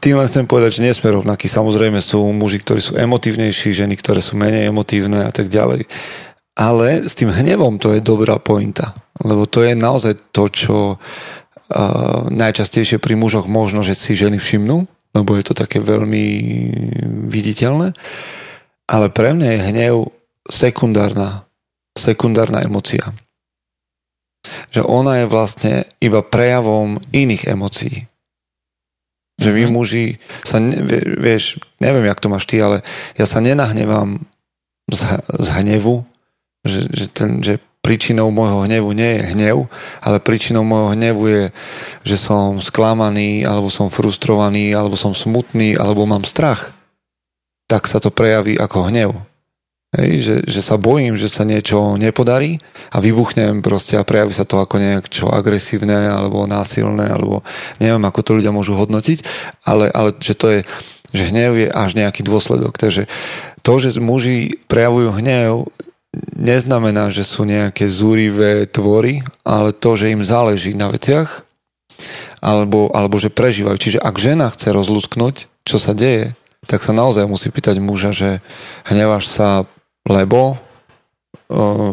tým 0.00 0.16
len 0.20 0.28
chcem 0.28 0.46
povedať, 0.46 0.80
že 0.80 0.84
nie 0.84 0.94
sme 0.96 1.14
rovnakí. 1.14 1.48
Samozrejme 1.48 2.00
sú 2.00 2.20
muži, 2.32 2.62
ktorí 2.62 2.80
sú 2.80 2.92
emotívnejší, 2.96 3.72
ženy, 3.72 3.94
ktoré 3.98 4.20
sú 4.20 4.38
menej 4.38 4.68
emotívne 4.70 5.24
a 5.24 5.32
tak 5.32 5.48
ďalej. 5.48 5.84
Ale 6.56 7.04
s 7.04 7.12
tým 7.12 7.28
hnevom 7.28 7.76
to 7.76 7.92
je 7.92 8.00
dobrá 8.00 8.40
pointa. 8.40 8.96
Lebo 9.20 9.44
to 9.44 9.64
je 9.64 9.76
naozaj 9.76 10.16
to, 10.32 10.48
čo 10.48 10.76
uh, 10.96 10.98
najčastejšie 12.32 12.96
pri 12.96 13.14
mužoch 13.16 13.44
možno, 13.44 13.84
že 13.84 13.92
si 13.92 14.16
ženy 14.16 14.40
všimnú, 14.40 14.88
lebo 15.12 15.30
je 15.36 15.44
to 15.44 15.54
také 15.56 15.80
veľmi 15.80 16.24
viditeľné. 17.28 17.92
Ale 18.88 19.06
pre 19.12 19.36
mňa 19.36 19.48
je 19.52 19.66
hnev 19.72 19.94
sekundárna, 20.48 21.44
sekundárna 21.92 22.64
emocia. 22.64 23.04
Že 24.70 24.86
ona 24.86 25.20
je 25.20 25.26
vlastne 25.26 25.72
iba 25.98 26.22
prejavom 26.22 26.96
iných 27.10 27.50
emócií 27.50 28.06
že 29.36 29.52
my 29.52 29.68
muži 29.68 30.16
sa, 30.44 30.56
ne, 30.56 30.80
vieš, 31.20 31.60
neviem, 31.80 32.08
jak 32.08 32.20
to 32.20 32.32
máš 32.32 32.48
ty, 32.48 32.56
ale 32.60 32.80
ja 33.20 33.28
sa 33.28 33.44
nenahnevám 33.44 34.24
z, 34.88 35.00
z 35.20 35.46
hnevu, 35.60 36.08
že, 36.64 36.88
že, 36.88 37.06
ten, 37.12 37.44
že 37.44 37.60
príčinou 37.84 38.34
môjho 38.34 38.66
hnevu 38.66 38.90
nie 38.96 39.20
je 39.20 39.38
hnev, 39.38 39.70
ale 40.02 40.18
príčinou 40.18 40.66
môjho 40.66 40.98
hnevu 40.98 41.22
je, 41.30 41.44
že 42.02 42.16
som 42.18 42.58
sklamaný, 42.58 43.46
alebo 43.46 43.70
som 43.70 43.92
frustrovaný, 43.92 44.74
alebo 44.74 44.98
som 44.98 45.14
smutný, 45.14 45.78
alebo 45.78 46.02
mám 46.02 46.26
strach. 46.26 46.74
Tak 47.70 47.86
sa 47.86 48.02
to 48.02 48.10
prejaví 48.10 48.58
ako 48.58 48.90
hnev. 48.90 49.10
Hej, 49.94 50.12
že, 50.18 50.36
že 50.50 50.60
sa 50.66 50.74
bojím, 50.76 51.14
že 51.14 51.30
sa 51.30 51.46
niečo 51.46 51.94
nepodarí 51.94 52.58
a 52.90 52.98
vybuchnem 52.98 53.62
proste 53.62 53.94
a 53.94 54.02
prejaví 54.02 54.34
sa 54.34 54.42
to 54.42 54.58
ako 54.58 54.82
čo 55.06 55.30
agresívne 55.30 56.10
alebo 56.10 56.42
násilné, 56.44 57.06
alebo 57.06 57.46
neviem, 57.78 58.02
ako 58.02 58.20
to 58.20 58.36
ľudia 58.42 58.50
môžu 58.50 58.74
hodnotiť, 58.74 59.22
ale, 59.62 59.86
ale 59.94 60.10
že 60.18 60.34
to 60.34 60.46
je, 60.58 60.60
že 61.14 61.30
hnev 61.30 61.54
je 61.54 61.68
až 61.70 61.94
nejaký 61.94 62.26
dôsledok. 62.26 62.74
Takže 62.74 63.06
to, 63.62 63.72
že 63.78 64.02
muži 64.02 64.58
prejavujú 64.66 65.22
hnev, 65.22 65.70
neznamená, 66.34 67.14
že 67.14 67.22
sú 67.22 67.46
nejaké 67.46 67.86
zúrivé 67.86 68.66
tvory, 68.66 69.22
ale 69.46 69.70
to, 69.70 69.94
že 69.94 70.12
im 70.12 70.26
záleží 70.26 70.74
na 70.74 70.90
veciach, 70.90 71.46
alebo, 72.42 72.92
alebo 72.92 73.16
že 73.16 73.32
prežívajú. 73.32 73.76
Čiže 73.78 73.98
ak 74.02 74.16
žena 74.18 74.50
chce 74.52 74.74
rozlúsknuť, 74.74 75.34
čo 75.64 75.76
sa 75.78 75.96
deje, 75.96 76.36
tak 76.66 76.82
sa 76.82 76.92
naozaj 76.92 77.24
musí 77.30 77.48
pýtať 77.48 77.78
muža, 77.78 78.10
že 78.10 78.42
hneváš 78.90 79.30
sa 79.30 79.64
lebo 80.06 80.58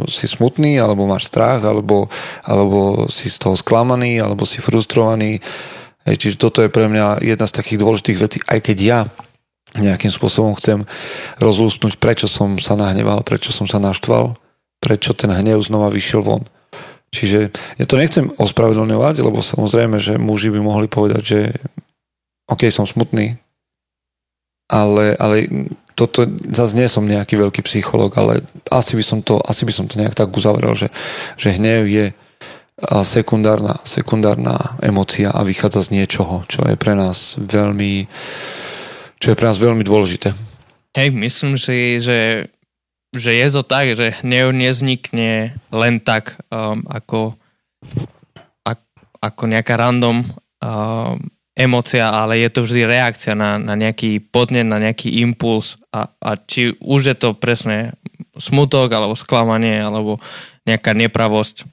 si 0.09 0.25
smutný, 0.25 0.81
alebo 0.81 1.05
máš 1.05 1.29
strach, 1.29 1.61
alebo, 1.61 2.09
alebo 2.41 3.05
si 3.09 3.29
z 3.29 3.37
toho 3.37 3.53
sklamaný, 3.53 4.17
alebo 4.17 4.49
si 4.49 4.57
frustrovaný. 4.65 5.37
Hej, 6.09 6.15
čiže 6.17 6.41
toto 6.41 6.65
je 6.65 6.73
pre 6.73 6.89
mňa 6.89 7.21
jedna 7.21 7.45
z 7.45 7.57
takých 7.61 7.81
dôležitých 7.81 8.17
vecí, 8.17 8.37
aj 8.49 8.59
keď 8.65 8.77
ja 8.81 8.99
nejakým 9.77 10.09
spôsobom 10.09 10.53
chcem 10.57 10.85
rozlústnuť, 11.41 11.97
prečo 11.97 12.29
som 12.29 12.57
sa 12.61 12.77
nahneval, 12.77 13.25
prečo 13.25 13.49
som 13.49 13.65
sa 13.65 13.81
naštval, 13.81 14.37
prečo 14.81 15.17
ten 15.17 15.33
hnev 15.33 15.61
znova 15.61 15.89
vyšiel 15.89 16.21
von. 16.21 16.43
Čiže 17.13 17.53
ja 17.77 17.85
to 17.85 17.97
nechcem 17.97 18.29
ospravedlňovať, 18.41 19.21
lebo 19.21 19.41
samozrejme, 19.41 20.01
že 20.01 20.17
muži 20.17 20.49
by 20.49 20.59
mohli 20.61 20.89
povedať, 20.89 21.21
že 21.21 21.39
OK, 22.49 22.69
som 22.73 22.89
smutný, 22.89 23.37
ale, 24.71 25.15
ale 25.19 25.47
toto, 25.93 26.25
zase 26.49 26.73
nie 26.73 26.89
som 26.89 27.05
nejaký 27.05 27.37
veľký 27.37 27.61
psychológ, 27.65 28.17
ale 28.17 28.41
asi 28.73 28.97
by 28.97 29.03
som 29.05 29.19
to, 29.21 29.37
asi 29.45 29.63
by 29.67 29.73
som 29.73 29.85
to 29.85 30.01
nejak 30.01 30.17
tak 30.17 30.33
uzavrel, 30.33 30.73
že, 30.73 30.89
že 31.37 31.53
hnev 31.53 31.85
je 31.85 32.05
sekundárna, 33.05 33.77
sekundárna 33.85 34.57
emocia 34.81 35.29
a 35.29 35.45
vychádza 35.45 35.87
z 35.87 36.01
niečoho, 36.01 36.41
čo 36.49 36.65
je 36.65 36.73
pre 36.73 36.97
nás 36.97 37.37
veľmi 37.37 38.09
čo 39.23 39.31
je 39.31 39.39
pre 39.39 39.47
nás 39.47 39.55
veľmi 39.55 39.87
dôležité. 39.87 40.35
Hej, 40.99 41.15
myslím 41.15 41.55
si, 41.55 42.03
že, 42.03 42.51
že 43.15 43.31
je 43.31 43.47
to 43.55 43.63
tak, 43.63 43.95
že 43.95 44.19
hnev 44.19 44.51
neznikne 44.51 45.55
len 45.71 46.03
tak 46.03 46.35
um, 46.51 46.83
ako, 46.91 47.31
ako, 48.67 48.83
ako 49.23 49.43
nejaká 49.47 49.79
random 49.79 50.27
um, 50.59 51.23
emocia, 51.53 52.09
ale 52.09 52.41
je 52.41 52.49
to 52.49 52.65
vždy 52.65 52.81
reakcia 52.89 53.37
na, 53.37 53.61
na 53.61 53.77
nejaký 53.77 54.17
podnet, 54.33 54.65
na 54.65 54.81
nejaký 54.81 55.21
impuls 55.21 55.77
a, 55.93 56.09
a 56.17 56.29
či 56.37 56.73
už 56.81 57.13
je 57.13 57.15
to 57.17 57.37
presne 57.37 57.93
smutok, 58.33 58.89
alebo 58.89 59.13
sklamanie, 59.13 59.77
alebo 59.77 60.17
nejaká 60.65 60.97
nepravosť. 60.97 61.69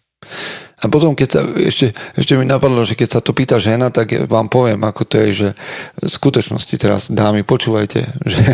A 0.80 0.88
potom, 0.88 1.16
keď 1.16 1.28
sa, 1.28 1.40
ešte, 1.44 1.92
ešte 2.16 2.36
mi 2.36 2.44
napadlo, 2.44 2.84
že 2.84 2.96
keď 2.96 3.08
sa 3.08 3.20
to 3.24 3.32
pýta 3.32 3.56
žena, 3.56 3.88
tak 3.88 4.12
vám 4.28 4.52
poviem, 4.52 4.80
ako 4.84 5.02
to 5.08 5.16
je, 5.24 5.28
že 5.32 5.48
v 5.96 6.08
skutočnosti 6.08 6.74
teraz, 6.76 7.08
dámy, 7.08 7.44
počúvajte, 7.44 8.00
že, 8.32 8.44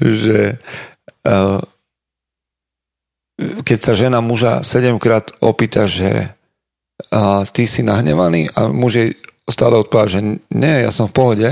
že 0.00 0.38
uh, 1.28 1.60
keď 3.64 3.78
sa 3.80 3.92
žena 3.92 4.24
muža 4.24 4.64
sedemkrát 4.64 5.32
opýta, 5.44 5.84
že 5.84 6.32
uh, 7.12 7.44
ty 7.48 7.68
si 7.68 7.84
nahnevaný 7.84 8.48
a 8.56 8.68
muž 8.72 8.92
jej 9.00 9.10
stále 9.44 9.76
odpoveda, 9.76 10.20
že 10.20 10.20
nie, 10.48 10.74
ja 10.80 10.90
som 10.90 11.08
v 11.08 11.16
pohode, 11.16 11.48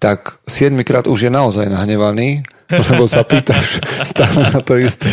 tak 0.00 0.40
7 0.48 0.72
krát 0.84 1.04
už 1.04 1.28
je 1.28 1.32
naozaj 1.32 1.68
nahnevaný, 1.68 2.40
lebo 2.92 3.04
sa 3.04 3.22
pýtaš 3.22 3.80
stále 4.02 4.48
na 4.52 4.60
to 4.64 4.76
isté. 4.80 5.08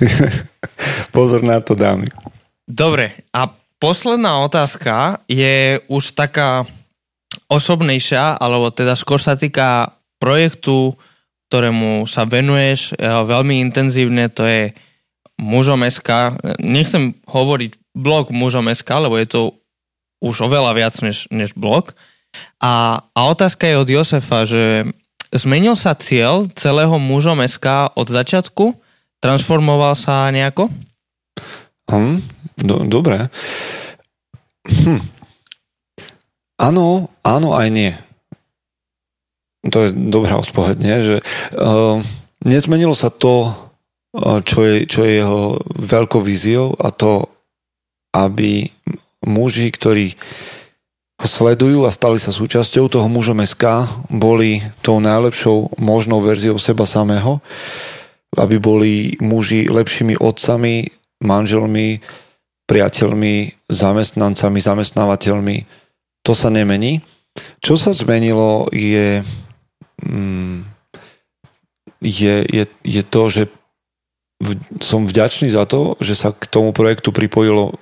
Pozor 1.16 1.44
na 1.44 1.60
to, 1.60 1.76
dámy. 1.76 2.08
Dobre, 2.68 3.18
a 3.34 3.50
posledná 3.82 4.38
otázka 4.46 5.24
je 5.26 5.82
už 5.90 6.14
taká 6.14 6.64
osobnejšia, 7.50 8.38
alebo 8.38 8.70
teda 8.70 8.94
skôr 8.94 9.18
sa 9.18 9.34
týka 9.34 9.90
projektu, 10.22 10.94
ktorému 11.50 12.06
sa 12.06 12.22
venuješ 12.22 12.94
e, 12.94 13.10
veľmi 13.10 13.58
intenzívne, 13.58 14.30
to 14.30 14.46
je 14.46 14.70
mužom 15.40 15.82
SK. 15.82 16.38
Nechcem 16.62 17.18
hovoriť 17.26 17.96
blog 17.96 18.30
mužom 18.30 18.70
SK, 18.70 19.10
lebo 19.10 19.18
je 19.18 19.26
to 19.26 19.40
už 20.20 20.46
oveľa 20.46 20.72
viac 20.76 20.94
než, 21.00 21.26
než 21.32 21.56
blog. 21.56 21.96
A, 22.62 23.02
a 23.02 23.20
otázka 23.26 23.66
je 23.66 23.80
od 23.80 23.88
Josefa, 23.88 24.46
že 24.46 24.86
zmenil 25.34 25.74
sa 25.74 25.96
cieľ 25.96 26.46
celého 26.54 26.94
mužom 27.00 27.42
SK 27.42 27.96
od 27.96 28.06
začiatku? 28.06 28.76
Transformoval 29.20 29.96
sa 29.98 30.30
nejako? 30.30 30.70
Hm, 31.90 32.22
do, 32.60 32.86
dobre. 32.86 33.28
Hm. 34.68 35.02
Áno, 36.60 37.08
áno 37.24 37.56
aj 37.56 37.68
nie. 37.72 37.92
To 39.72 39.88
je 39.88 39.90
dobrá 39.92 40.40
odpoveď, 40.40 40.76
nie? 40.80 40.96
Že, 41.00 41.16
uh, 41.56 41.96
nezmenilo 42.44 42.92
sa 42.92 43.08
to, 43.08 43.48
uh, 44.16 44.40
čo, 44.44 44.64
je, 44.64 44.84
čo 44.84 45.04
je 45.04 45.20
jeho 45.20 45.56
veľkou 45.80 46.20
víziou 46.20 46.76
a 46.80 46.92
to, 46.92 47.28
aby 48.12 48.68
muži, 49.24 49.68
ktorí 49.72 50.16
ho 51.20 51.26
sledujú 51.28 51.84
a 51.84 51.92
stali 51.92 52.16
sa 52.16 52.32
súčasťou 52.32 52.88
toho 52.88 53.04
mužom 53.12 53.44
SK, 53.44 53.84
boli 54.08 54.64
tou 54.80 55.04
najlepšou 55.04 55.76
možnou 55.76 56.24
verziou 56.24 56.56
seba 56.56 56.88
samého, 56.88 57.44
aby 58.40 58.56
boli 58.56 59.20
muži 59.20 59.68
lepšími 59.68 60.16
otcami, 60.16 60.88
manželmi, 61.20 62.00
priateľmi, 62.64 63.68
zamestnancami, 63.68 64.58
zamestnávateľmi. 64.62 65.56
To 66.24 66.32
sa 66.32 66.48
nemení. 66.48 67.04
Čo 67.60 67.76
sa 67.76 67.92
zmenilo 67.92 68.72
je, 68.72 69.20
mm, 70.00 70.64
je, 72.00 72.34
je, 72.48 72.64
je 72.80 73.02
to, 73.04 73.22
že 73.28 73.42
som 74.80 75.04
vďačný 75.04 75.52
za 75.52 75.68
to, 75.68 76.00
že 76.00 76.16
sa 76.16 76.32
k 76.32 76.48
tomu 76.48 76.72
projektu 76.72 77.12
pripojilo 77.12 77.76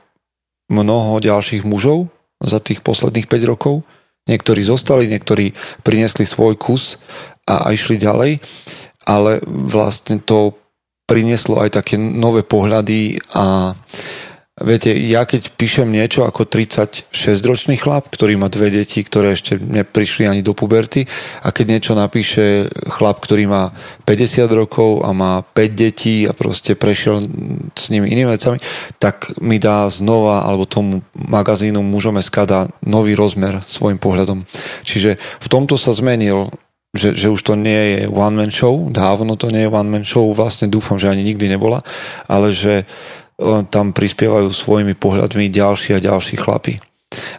mnoho 0.68 1.20
ďalších 1.20 1.64
mužov 1.64 2.12
za 2.38 2.62
tých 2.62 2.85
posledných 2.85 3.26
5 3.26 3.50
rokov. 3.50 3.83
Niektorí 4.28 4.61
zostali, 4.61 5.09
niektorí 5.09 5.57
priniesli 5.81 6.28
svoj 6.28 6.61
kus 6.61 7.00
a, 7.48 7.68
a 7.68 7.72
išli 7.72 7.96
ďalej, 7.96 8.38
ale 9.09 9.40
vlastne 9.48 10.20
to 10.20 10.52
prinieslo 11.09 11.64
aj 11.64 11.81
také 11.81 11.96
nové 11.96 12.44
pohľady 12.44 13.16
a 13.33 13.72
Viete, 14.59 14.90
ja 14.90 15.23
keď 15.23 15.55
píšem 15.55 15.87
niečo 15.87 16.27
ako 16.27 16.42
36-ročný 16.42 17.79
chlap, 17.79 18.11
ktorý 18.11 18.35
má 18.35 18.51
dve 18.51 18.75
deti, 18.75 19.07
ktoré 19.07 19.38
ešte 19.38 19.55
neprišli 19.55 20.27
ani 20.27 20.42
do 20.42 20.51
puberty 20.51 21.07
a 21.47 21.55
keď 21.55 21.79
niečo 21.79 21.92
napíše 21.94 22.66
chlap, 22.90 23.23
ktorý 23.23 23.47
má 23.47 23.71
50 24.03 24.51
rokov 24.51 25.07
a 25.07 25.14
má 25.14 25.47
5 25.47 25.79
detí 25.79 26.27
a 26.27 26.35
proste 26.35 26.75
prešiel 26.75 27.23
s 27.79 27.87
nimi 27.94 28.11
inými 28.11 28.35
vecami, 28.35 28.59
tak 28.99 29.31
mi 29.38 29.62
dá 29.62 29.87
znova, 29.87 30.42
alebo 30.42 30.66
tomu 30.66 31.07
magazínu 31.14 31.79
mužom 31.79 32.18
SK 32.18 32.37
dá 32.42 32.61
nový 32.83 33.14
rozmer 33.14 33.62
svojim 33.62 34.03
pohľadom. 34.03 34.42
Čiže 34.83 35.18
v 35.18 35.47
tomto 35.47 35.79
sa 35.79 35.94
zmenil 35.94 36.51
že, 36.97 37.12
že 37.12 37.29
už 37.29 37.44
to 37.44 37.53
nie 37.53 38.01
je 38.01 38.01
one-man 38.09 38.49
show, 38.49 38.88
dávno 38.88 39.37
to 39.37 39.53
nie 39.53 39.68
je 39.68 39.71
one-man 39.71 40.09
show, 40.09 40.25
vlastne 40.33 40.73
dúfam, 40.73 40.97
že 40.97 41.12
ani 41.12 41.21
nikdy 41.21 41.53
nebola, 41.53 41.85
ale 42.25 42.49
že 42.57 42.88
tam 43.70 43.94
prispievajú 43.94 44.51
svojimi 44.51 44.98
pohľadmi 44.98 45.46
ďalší 45.46 45.94
a 45.98 46.05
ďalší 46.05 46.37
chlapi. 46.42 46.83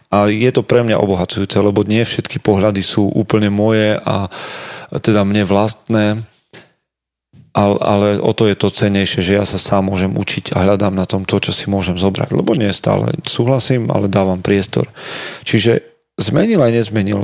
A 0.09 0.31
je 0.31 0.49
to 0.49 0.65
pre 0.65 0.81
mňa 0.81 0.97
obohacujúce, 0.97 1.59
lebo 1.62 1.85
nie 1.85 2.01
všetky 2.01 2.41
pohľady 2.41 2.81
sú 2.81 3.05
úplne 3.13 3.53
moje 3.53 3.99
a 4.01 4.25
teda 4.89 5.21
mne 5.21 5.45
vlastné, 5.45 6.25
ale, 7.53 7.77
ale 7.81 8.07
o 8.17 8.31
to 8.33 8.49
je 8.49 8.55
to 8.57 8.73
cenejšie, 8.73 9.21
že 9.21 9.38
ja 9.38 9.45
sa 9.45 9.62
sám 9.62 9.91
môžem 9.91 10.15
učiť 10.15 10.55
a 10.55 10.65
hľadám 10.65 10.95
na 10.95 11.05
tom 11.05 11.27
to, 11.27 11.38
čo 11.38 11.53
si 11.53 11.69
môžem 11.69 11.99
zobrať, 11.99 12.33
lebo 12.33 12.57
nie 12.57 12.71
stále 12.73 13.13
súhlasím, 13.27 13.91
ale 13.93 14.09
dávam 14.09 14.41
priestor. 14.41 14.89
Čiže 15.45 15.83
zmenil 16.17 16.63
aj 16.63 16.71
nezmenil. 16.73 17.19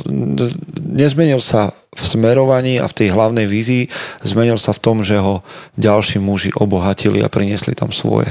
Nezmenil 0.78 1.42
sa 1.42 1.74
v 1.96 2.02
smerovaní 2.04 2.78
a 2.78 2.86
v 2.86 2.98
tej 2.98 3.08
hlavnej 3.16 3.48
vízii, 3.48 3.88
zmenil 4.22 4.60
sa 4.60 4.76
v 4.76 4.84
tom, 4.84 4.98
že 5.02 5.18
ho 5.18 5.42
ďalší 5.80 6.20
muži 6.20 6.52
obohatili 6.54 7.24
a 7.24 7.32
priniesli 7.32 7.72
tam 7.74 7.90
svoje. 7.90 8.30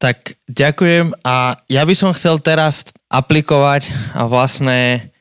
Tak 0.00 0.32
ďakujem 0.48 1.12
a 1.28 1.60
ja 1.68 1.84
by 1.84 1.92
som 1.92 2.16
chcel 2.16 2.40
teraz 2.40 2.88
aplikovať 3.12 3.92
a 4.16 4.24
vlastne, 4.24 5.12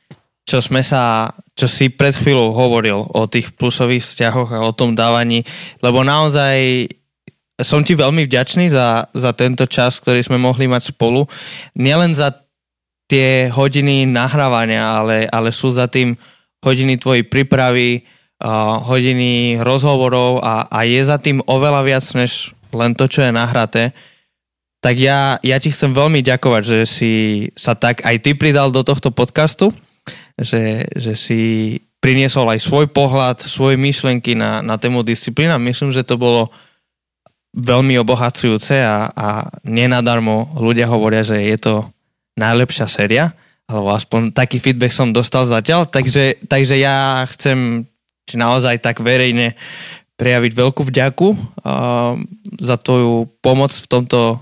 čo 0.47 0.63
sme 0.63 0.79
sa, 0.79 1.35
čo 1.51 1.67
si 1.67 1.91
pred 1.91 2.15
chvíľou 2.15 2.55
hovoril 2.55 3.03
o 3.11 3.27
tých 3.27 3.51
plusových 3.59 4.07
vzťahoch 4.07 4.55
a 4.55 4.63
o 4.63 4.71
tom 4.71 4.95
dávaní, 4.95 5.43
lebo 5.83 6.07
naozaj 6.07 6.87
som 7.59 7.83
ti 7.83 7.91
veľmi 7.91 8.23
vďačný 8.23 8.71
za, 8.71 9.11
za 9.11 9.35
tento 9.35 9.67
čas, 9.67 9.99
ktorý 9.99 10.23
sme 10.23 10.39
mohli 10.39 10.71
mať 10.71 10.95
spolu. 10.95 11.27
Nielen 11.75 12.15
za 12.15 12.31
tie 13.11 13.51
hodiny 13.51 14.07
nahrávania, 14.07 14.95
ale, 15.03 15.27
ale 15.27 15.51
sú 15.51 15.75
za 15.75 15.91
tým 15.91 16.15
hodiny 16.63 16.95
tvojej 16.95 17.27
prípravy, 17.27 18.07
hodiny 18.87 19.59
rozhovorov 19.59 20.39
a, 20.39 20.71
a 20.71 20.87
je 20.87 21.03
za 21.03 21.19
tým 21.19 21.43
oveľa 21.43 21.83
viac 21.83 22.05
než 22.15 22.55
len 22.71 22.95
to, 22.95 23.11
čo 23.11 23.27
je 23.27 23.35
nahraté 23.35 23.91
tak 24.79 24.95
ja, 24.95 25.35
ja 25.43 25.57
ti 25.59 25.71
chcem 25.71 25.91
veľmi 25.91 26.23
ďakovať, 26.23 26.63
že 26.63 26.79
si 26.87 27.13
sa 27.55 27.75
tak 27.75 28.03
aj 28.07 28.15
ty 28.23 28.31
pridal 28.35 28.71
do 28.71 28.79
tohto 28.83 29.11
podcastu, 29.11 29.75
že, 30.39 30.87
že 30.95 31.13
si 31.19 31.41
priniesol 31.99 32.47
aj 32.47 32.63
svoj 32.63 32.87
pohľad, 32.87 33.43
svoje 33.43 33.75
myšlenky 33.75 34.39
na, 34.39 34.63
na 34.63 34.79
tému 34.79 35.03
disciplína. 35.03 35.59
Myslím, 35.59 35.91
že 35.91 36.07
to 36.07 36.15
bolo 36.15 36.47
veľmi 37.51 37.99
obohacujúce 37.99 38.79
a, 38.79 39.11
a 39.11 39.27
nenadarmo 39.67 40.55
ľudia 40.55 40.87
hovoria, 40.87 41.27
že 41.27 41.43
je 41.43 41.57
to 41.59 41.73
najlepšia 42.39 42.87
séria, 42.87 43.35
alebo 43.67 43.91
aspoň 43.91 44.31
taký 44.31 44.63
feedback 44.63 44.95
som 44.95 45.11
dostal 45.11 45.43
zatiaľ, 45.43 45.83
takže, 45.85 46.39
takže 46.47 46.79
ja 46.79 47.27
chcem 47.35 47.83
naozaj 48.31 48.79
tak 48.79 49.03
verejne 49.03 49.59
prejaviť 50.15 50.51
veľkú 50.51 50.81
vďaku 50.87 51.27
uh, 51.31 52.15
za 52.59 52.75
tvoju 52.79 53.27
pomoc 53.39 53.71
v 53.71 53.87
tomto, 53.87 54.39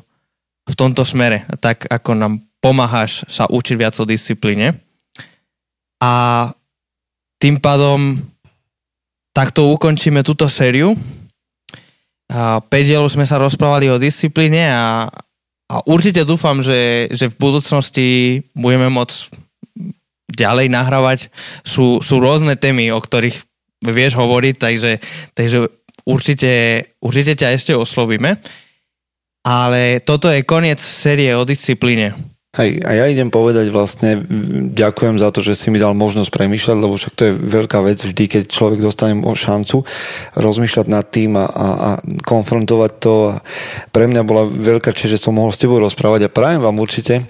v 0.68 0.76
tomto 0.76 1.08
smere, 1.08 1.48
tak 1.64 1.88
ako 1.88 2.12
nám 2.14 2.34
pomáhaš 2.60 3.24
sa 3.32 3.48
učiť 3.48 3.76
viac 3.80 3.96
o 3.98 4.06
disciplíne. 4.06 4.76
A 6.04 6.46
tým 7.40 7.62
pádom 7.62 8.20
takto 9.32 9.70
ukončíme 9.72 10.26
túto 10.26 10.50
sériu. 10.50 10.98
A 12.28 12.60
5 12.60 12.68
dielov 12.68 13.08
sme 13.08 13.24
sa 13.24 13.40
rozprávali 13.40 13.88
o 13.88 14.02
disciplíne 14.02 14.68
a, 14.68 15.08
a 15.72 15.76
určite 15.88 16.28
dúfam, 16.28 16.60
že, 16.60 17.08
že 17.14 17.32
v 17.32 17.40
budúcnosti 17.40 18.08
budeme 18.52 18.92
môcť 18.92 19.32
ďalej 20.36 20.68
nahrávať. 20.68 21.20
Sú, 21.64 22.04
sú 22.04 22.20
rôzne 22.20 22.60
témy, 22.60 22.92
o 22.92 23.00
ktorých 23.00 23.38
vieš 23.86 24.20
hovoriť, 24.20 24.56
takže, 24.60 24.92
takže 25.38 25.72
určite, 26.04 26.52
určite 27.00 27.34
ťa 27.38 27.48
ešte 27.56 27.74
oslovíme. 27.78 28.42
Ale 29.48 30.04
toto 30.04 30.28
je 30.28 30.44
koniec 30.44 30.84
série 30.84 31.32
o 31.32 31.48
disciplíne. 31.48 32.12
Hej, 32.58 32.82
a 32.84 32.92
ja 32.98 33.06
idem 33.06 33.30
povedať 33.30 33.70
vlastne, 33.70 34.18
ďakujem 34.74 35.22
za 35.22 35.30
to, 35.30 35.46
že 35.46 35.54
si 35.54 35.70
mi 35.70 35.78
dal 35.78 35.94
možnosť 35.94 36.34
premýšľať, 36.34 36.78
lebo 36.82 36.98
však 36.98 37.14
to 37.14 37.24
je 37.30 37.34
veľká 37.38 37.80
vec 37.86 38.02
vždy, 38.02 38.24
keď 38.26 38.44
človek 38.50 38.82
dostane 38.82 39.14
šancu 39.22 39.86
rozmýšľať 40.34 40.86
nad 40.90 41.06
tým 41.06 41.38
a, 41.38 41.46
a, 41.46 41.68
a 41.70 41.90
konfrontovať 42.26 42.92
to. 42.98 43.38
Pre 43.94 44.06
mňa 44.10 44.22
bola 44.26 44.50
veľká 44.50 44.90
čest, 44.90 45.16
že 45.16 45.22
som 45.22 45.38
mohol 45.38 45.54
s 45.54 45.62
tebou 45.62 45.78
rozprávať 45.78 46.28
a 46.28 46.34
prajem 46.34 46.66
vám 46.66 46.82
určite, 46.82 47.22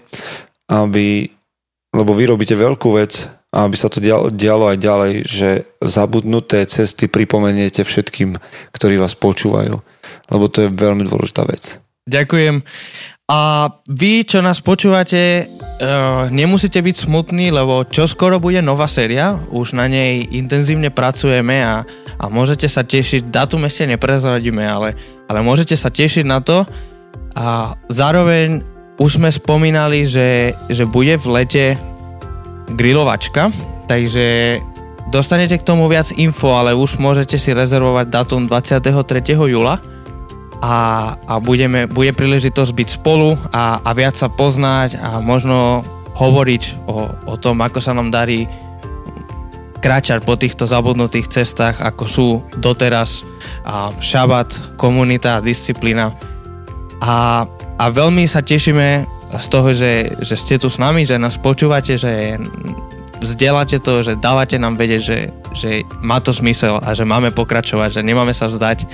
aby, 0.72 1.28
lebo 1.92 2.12
vy 2.16 2.24
robíte 2.32 2.56
veľkú 2.56 2.96
vec 2.96 3.28
a 3.52 3.68
aby 3.68 3.76
sa 3.76 3.92
to 3.92 4.00
dialo, 4.00 4.32
dialo 4.32 4.72
aj 4.72 4.78
ďalej, 4.80 5.14
že 5.28 5.50
zabudnuté 5.84 6.64
cesty 6.72 7.12
pripomeniete 7.12 7.84
všetkým, 7.84 8.32
ktorí 8.72 8.96
vás 8.96 9.12
počúvajú, 9.20 9.76
lebo 10.32 10.46
to 10.48 10.66
je 10.66 10.72
veľmi 10.72 11.04
dôležitá 11.04 11.44
vec. 11.44 11.84
Ďakujem. 12.08 12.64
A 13.28 13.68
vy, 13.92 14.24
čo 14.24 14.40
nás 14.40 14.64
počúvate, 14.64 15.44
uh, 15.52 16.32
nemusíte 16.32 16.80
byť 16.80 16.96
smutní, 16.96 17.52
lebo 17.52 17.84
čo 17.84 18.08
skoro 18.08 18.40
bude 18.40 18.64
nová 18.64 18.88
séria, 18.88 19.36
už 19.52 19.76
na 19.76 19.92
nej 19.92 20.24
intenzívne 20.32 20.96
pracujeme 20.96 21.60
a, 21.60 21.84
a 22.16 22.26
môžete 22.32 22.72
sa 22.72 22.88
tešiť, 22.88 23.28
datum 23.28 23.68
ešte 23.68 23.84
neprezradíme, 23.92 24.64
ale, 24.64 24.96
ale 25.28 25.40
môžete 25.44 25.76
sa 25.76 25.92
tešiť 25.92 26.24
na 26.24 26.40
to 26.40 26.64
a 27.36 27.76
zároveň 27.92 28.64
už 28.96 29.20
sme 29.20 29.28
spomínali, 29.28 30.08
že, 30.08 30.56
že 30.72 30.88
bude 30.88 31.20
v 31.20 31.28
lete 31.44 31.66
grilovačka, 32.80 33.52
takže 33.92 34.58
dostanete 35.12 35.60
k 35.60 35.68
tomu 35.68 35.92
viac 35.92 36.16
info, 36.16 36.56
ale 36.56 36.72
už 36.72 36.96
môžete 36.96 37.36
si 37.36 37.52
rezervovať 37.52 38.08
datum 38.08 38.48
23. 38.48 39.36
júla 39.36 39.97
a, 40.62 41.14
a 41.30 41.34
budeme, 41.38 41.86
bude 41.86 42.14
príležitosť 42.14 42.72
byť 42.74 42.90
spolu 42.90 43.38
a, 43.54 43.82
a 43.82 43.90
viac 43.94 44.18
sa 44.18 44.30
poznať 44.30 44.98
a 44.98 45.22
možno 45.22 45.86
hovoriť 46.18 46.64
o, 46.90 47.14
o 47.30 47.36
tom, 47.38 47.62
ako 47.62 47.78
sa 47.78 47.94
nám 47.94 48.10
darí 48.10 48.50
kráčať 49.78 50.26
po 50.26 50.34
týchto 50.34 50.66
zabudnutých 50.66 51.30
cestách, 51.30 51.78
ako 51.86 52.04
sú 52.10 52.28
doteraz 52.58 53.22
a 53.62 53.94
šabat, 54.02 54.76
komunita, 54.76 55.38
disciplína. 55.46 56.10
A, 57.06 57.46
a 57.78 57.86
veľmi 57.94 58.26
sa 58.26 58.42
tešíme 58.42 59.06
z 59.28 59.48
toho, 59.54 59.70
že, 59.78 60.18
že 60.26 60.36
ste 60.36 60.56
tu 60.58 60.74
s 60.74 60.82
nami, 60.82 61.06
že 61.06 61.22
nás 61.22 61.38
počúvate, 61.38 61.94
že 61.94 62.42
vzdeláte 63.22 63.78
to, 63.78 64.02
že 64.02 64.18
dávate 64.18 64.58
nám 64.58 64.82
vedieť, 64.82 65.02
že, 65.02 65.20
že 65.54 65.72
má 66.02 66.18
to 66.18 66.34
zmysel 66.34 66.82
a 66.82 66.98
že 66.98 67.06
máme 67.06 67.30
pokračovať, 67.30 68.02
že 68.02 68.06
nemáme 68.06 68.34
sa 68.34 68.50
vzdať. 68.50 68.90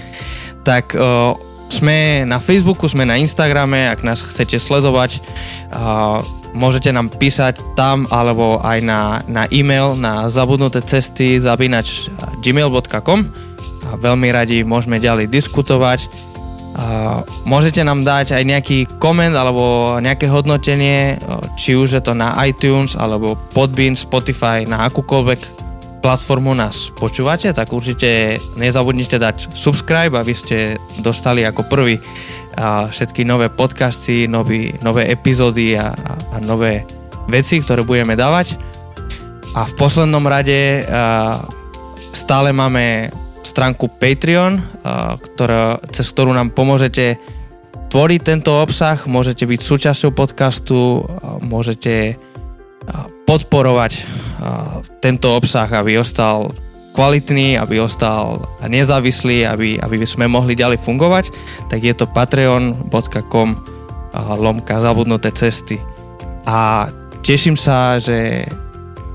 Tak 0.67 0.95
sme 1.73 2.21
na 2.29 2.37
Facebooku, 2.37 2.85
sme 2.85 3.09
na 3.09 3.17
Instagrame, 3.17 3.89
ak 3.89 4.05
nás 4.05 4.21
chcete 4.21 4.61
sledovať, 4.61 5.17
uh, 5.73 6.21
môžete 6.53 6.93
nám 6.93 7.09
písať 7.09 7.57
tam 7.73 8.05
alebo 8.13 8.61
aj 8.61 8.79
na, 8.85 9.01
na 9.25 9.49
e-mail 9.49 9.97
na 9.97 10.29
zabudnuté 10.29 10.85
cesty 10.85 11.41
zabinač 11.41 12.13
gmail.com 12.45 13.19
a 13.89 13.91
veľmi 13.97 14.29
radi 14.29 14.61
môžeme 14.61 15.01
ďalej 15.01 15.33
diskutovať. 15.33 16.05
Uh, 16.73 17.21
môžete 17.45 17.81
nám 17.85 18.05
dať 18.05 18.37
aj 18.37 18.43
nejaký 18.45 18.77
koment 18.97 19.33
alebo 19.33 19.97
nejaké 20.01 20.29
hodnotenie, 20.29 21.21
či 21.57 21.77
už 21.77 21.97
je 21.97 22.01
to 22.01 22.13
na 22.13 22.33
iTunes 22.45 22.97
alebo 22.97 23.37
Podbean, 23.53 23.93
Spotify, 23.97 24.65
na 24.65 24.89
akúkoľvek 24.89 25.72
platformu 26.03 26.51
nás 26.51 26.91
počúvate, 26.91 27.55
tak 27.55 27.71
určite 27.71 28.35
nezabudnite 28.59 29.15
dať 29.15 29.55
subscribe, 29.55 30.11
aby 30.19 30.35
ste 30.35 30.75
dostali 30.99 31.47
ako 31.47 31.63
prvý 31.71 31.95
všetky 32.91 33.23
nové 33.23 33.47
podcasty, 33.47 34.27
nový, 34.27 34.75
nové 34.83 35.07
epizódy 35.09 35.79
a, 35.79 35.95
a, 35.95 36.37
nové 36.43 36.85
veci, 37.31 37.63
ktoré 37.63 37.81
budeme 37.87 38.13
dávať. 38.13 38.59
A 39.55 39.65
v 39.65 39.73
poslednom 39.79 40.21
rade 40.27 40.85
stále 42.13 42.53
máme 42.53 43.09
stránku 43.41 43.87
Patreon, 43.97 44.59
a, 44.59 45.15
ktorá, 45.17 45.81
cez 45.89 46.05
ktorú 46.13 46.35
nám 46.35 46.53
pomôžete 46.53 47.17
tvoriť 47.89 48.21
tento 48.21 48.53
obsah, 48.53 48.97
môžete 49.05 49.45
byť 49.45 49.59
súčasťou 49.61 50.11
podcastu, 50.13 51.05
môžete 51.41 52.17
podporovať 53.33 54.05
tento 55.01 55.33
obsah, 55.33 55.65
aby 55.65 55.97
ostal 55.97 56.53
kvalitný, 56.93 57.57
aby 57.57 57.81
ostal 57.81 58.45
nezávislý, 58.61 59.49
aby, 59.49 59.81
aby 59.81 59.95
sme 60.05 60.29
mohli 60.29 60.53
ďalej 60.53 60.77
fungovať, 60.85 61.33
tak 61.65 61.81
je 61.81 61.93
to 61.97 62.05
patreon.com 62.05 63.49
lomka 64.37 64.77
zabudnuté 64.77 65.33
cesty. 65.33 65.81
A 66.45 66.85
teším 67.25 67.57
sa, 67.57 67.97
že, 67.97 68.45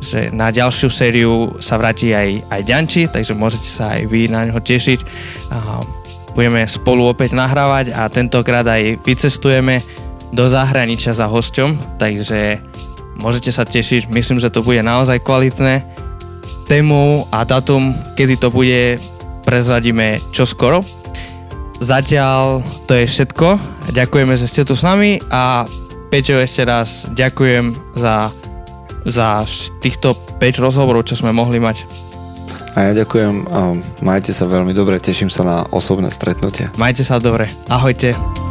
že 0.03 0.35
na 0.35 0.51
ďalšiu 0.51 0.91
sériu 0.91 1.35
sa 1.63 1.79
vráti 1.79 2.11
aj, 2.11 2.51
aj 2.51 2.61
Ďanči, 2.67 3.03
takže 3.15 3.39
môžete 3.39 3.71
sa 3.71 3.95
aj 3.95 4.11
vy 4.11 4.27
na 4.27 4.51
ňo 4.51 4.59
tešiť. 4.59 5.01
A 5.55 5.87
budeme 6.35 6.67
spolu 6.67 7.07
opäť 7.07 7.39
nahrávať 7.39 7.95
a 7.95 8.11
tentokrát 8.11 8.67
aj 8.67 8.99
vycestujeme 9.07 9.87
do 10.35 10.51
zahraničia 10.51 11.15
za 11.15 11.31
hosťom, 11.31 12.01
takže 12.03 12.59
môžete 13.19 13.51
sa 13.51 13.67
tešiť, 13.67 14.09
myslím, 14.09 14.39
že 14.39 14.51
to 14.51 14.65
bude 14.65 14.81
naozaj 14.81 15.21
kvalitné. 15.23 15.85
Tému 16.71 17.27
a 17.35 17.45
datum, 17.45 17.93
kedy 18.15 18.39
to 18.39 18.49
bude, 18.49 19.03
prezradíme 19.45 20.23
čoskoro. 20.31 20.85
Zatiaľ 21.79 22.61
to 22.91 22.99
je 22.99 23.07
všetko. 23.07 23.59
Ďakujeme, 23.95 24.35
že 24.35 24.51
ste 24.51 24.67
tu 24.67 24.75
s 24.75 24.83
nami 24.83 25.23
a 25.31 25.65
Peťo 26.09 26.41
ešte 26.41 26.65
raz 26.65 27.05
ďakujem 27.13 27.77
za, 27.93 28.33
za 29.05 29.45
týchto 29.85 30.17
5 30.41 30.65
rozhovorov, 30.65 31.05
čo 31.05 31.21
sme 31.21 31.37
mohli 31.37 31.61
mať. 31.61 31.85
A 32.77 32.93
ja 32.93 32.93
ďakujem 33.05 33.49
a 33.51 33.75
majte 34.01 34.33
sa 34.33 34.49
veľmi 34.49 34.73
dobre, 34.73 34.97
teším 35.03 35.29
sa 35.29 35.43
na 35.45 35.57
osobné 35.69 36.09
stretnutie. 36.09 36.73
Majte 36.81 37.05
sa 37.05 37.21
dobre, 37.21 37.51
ahojte. 37.69 38.48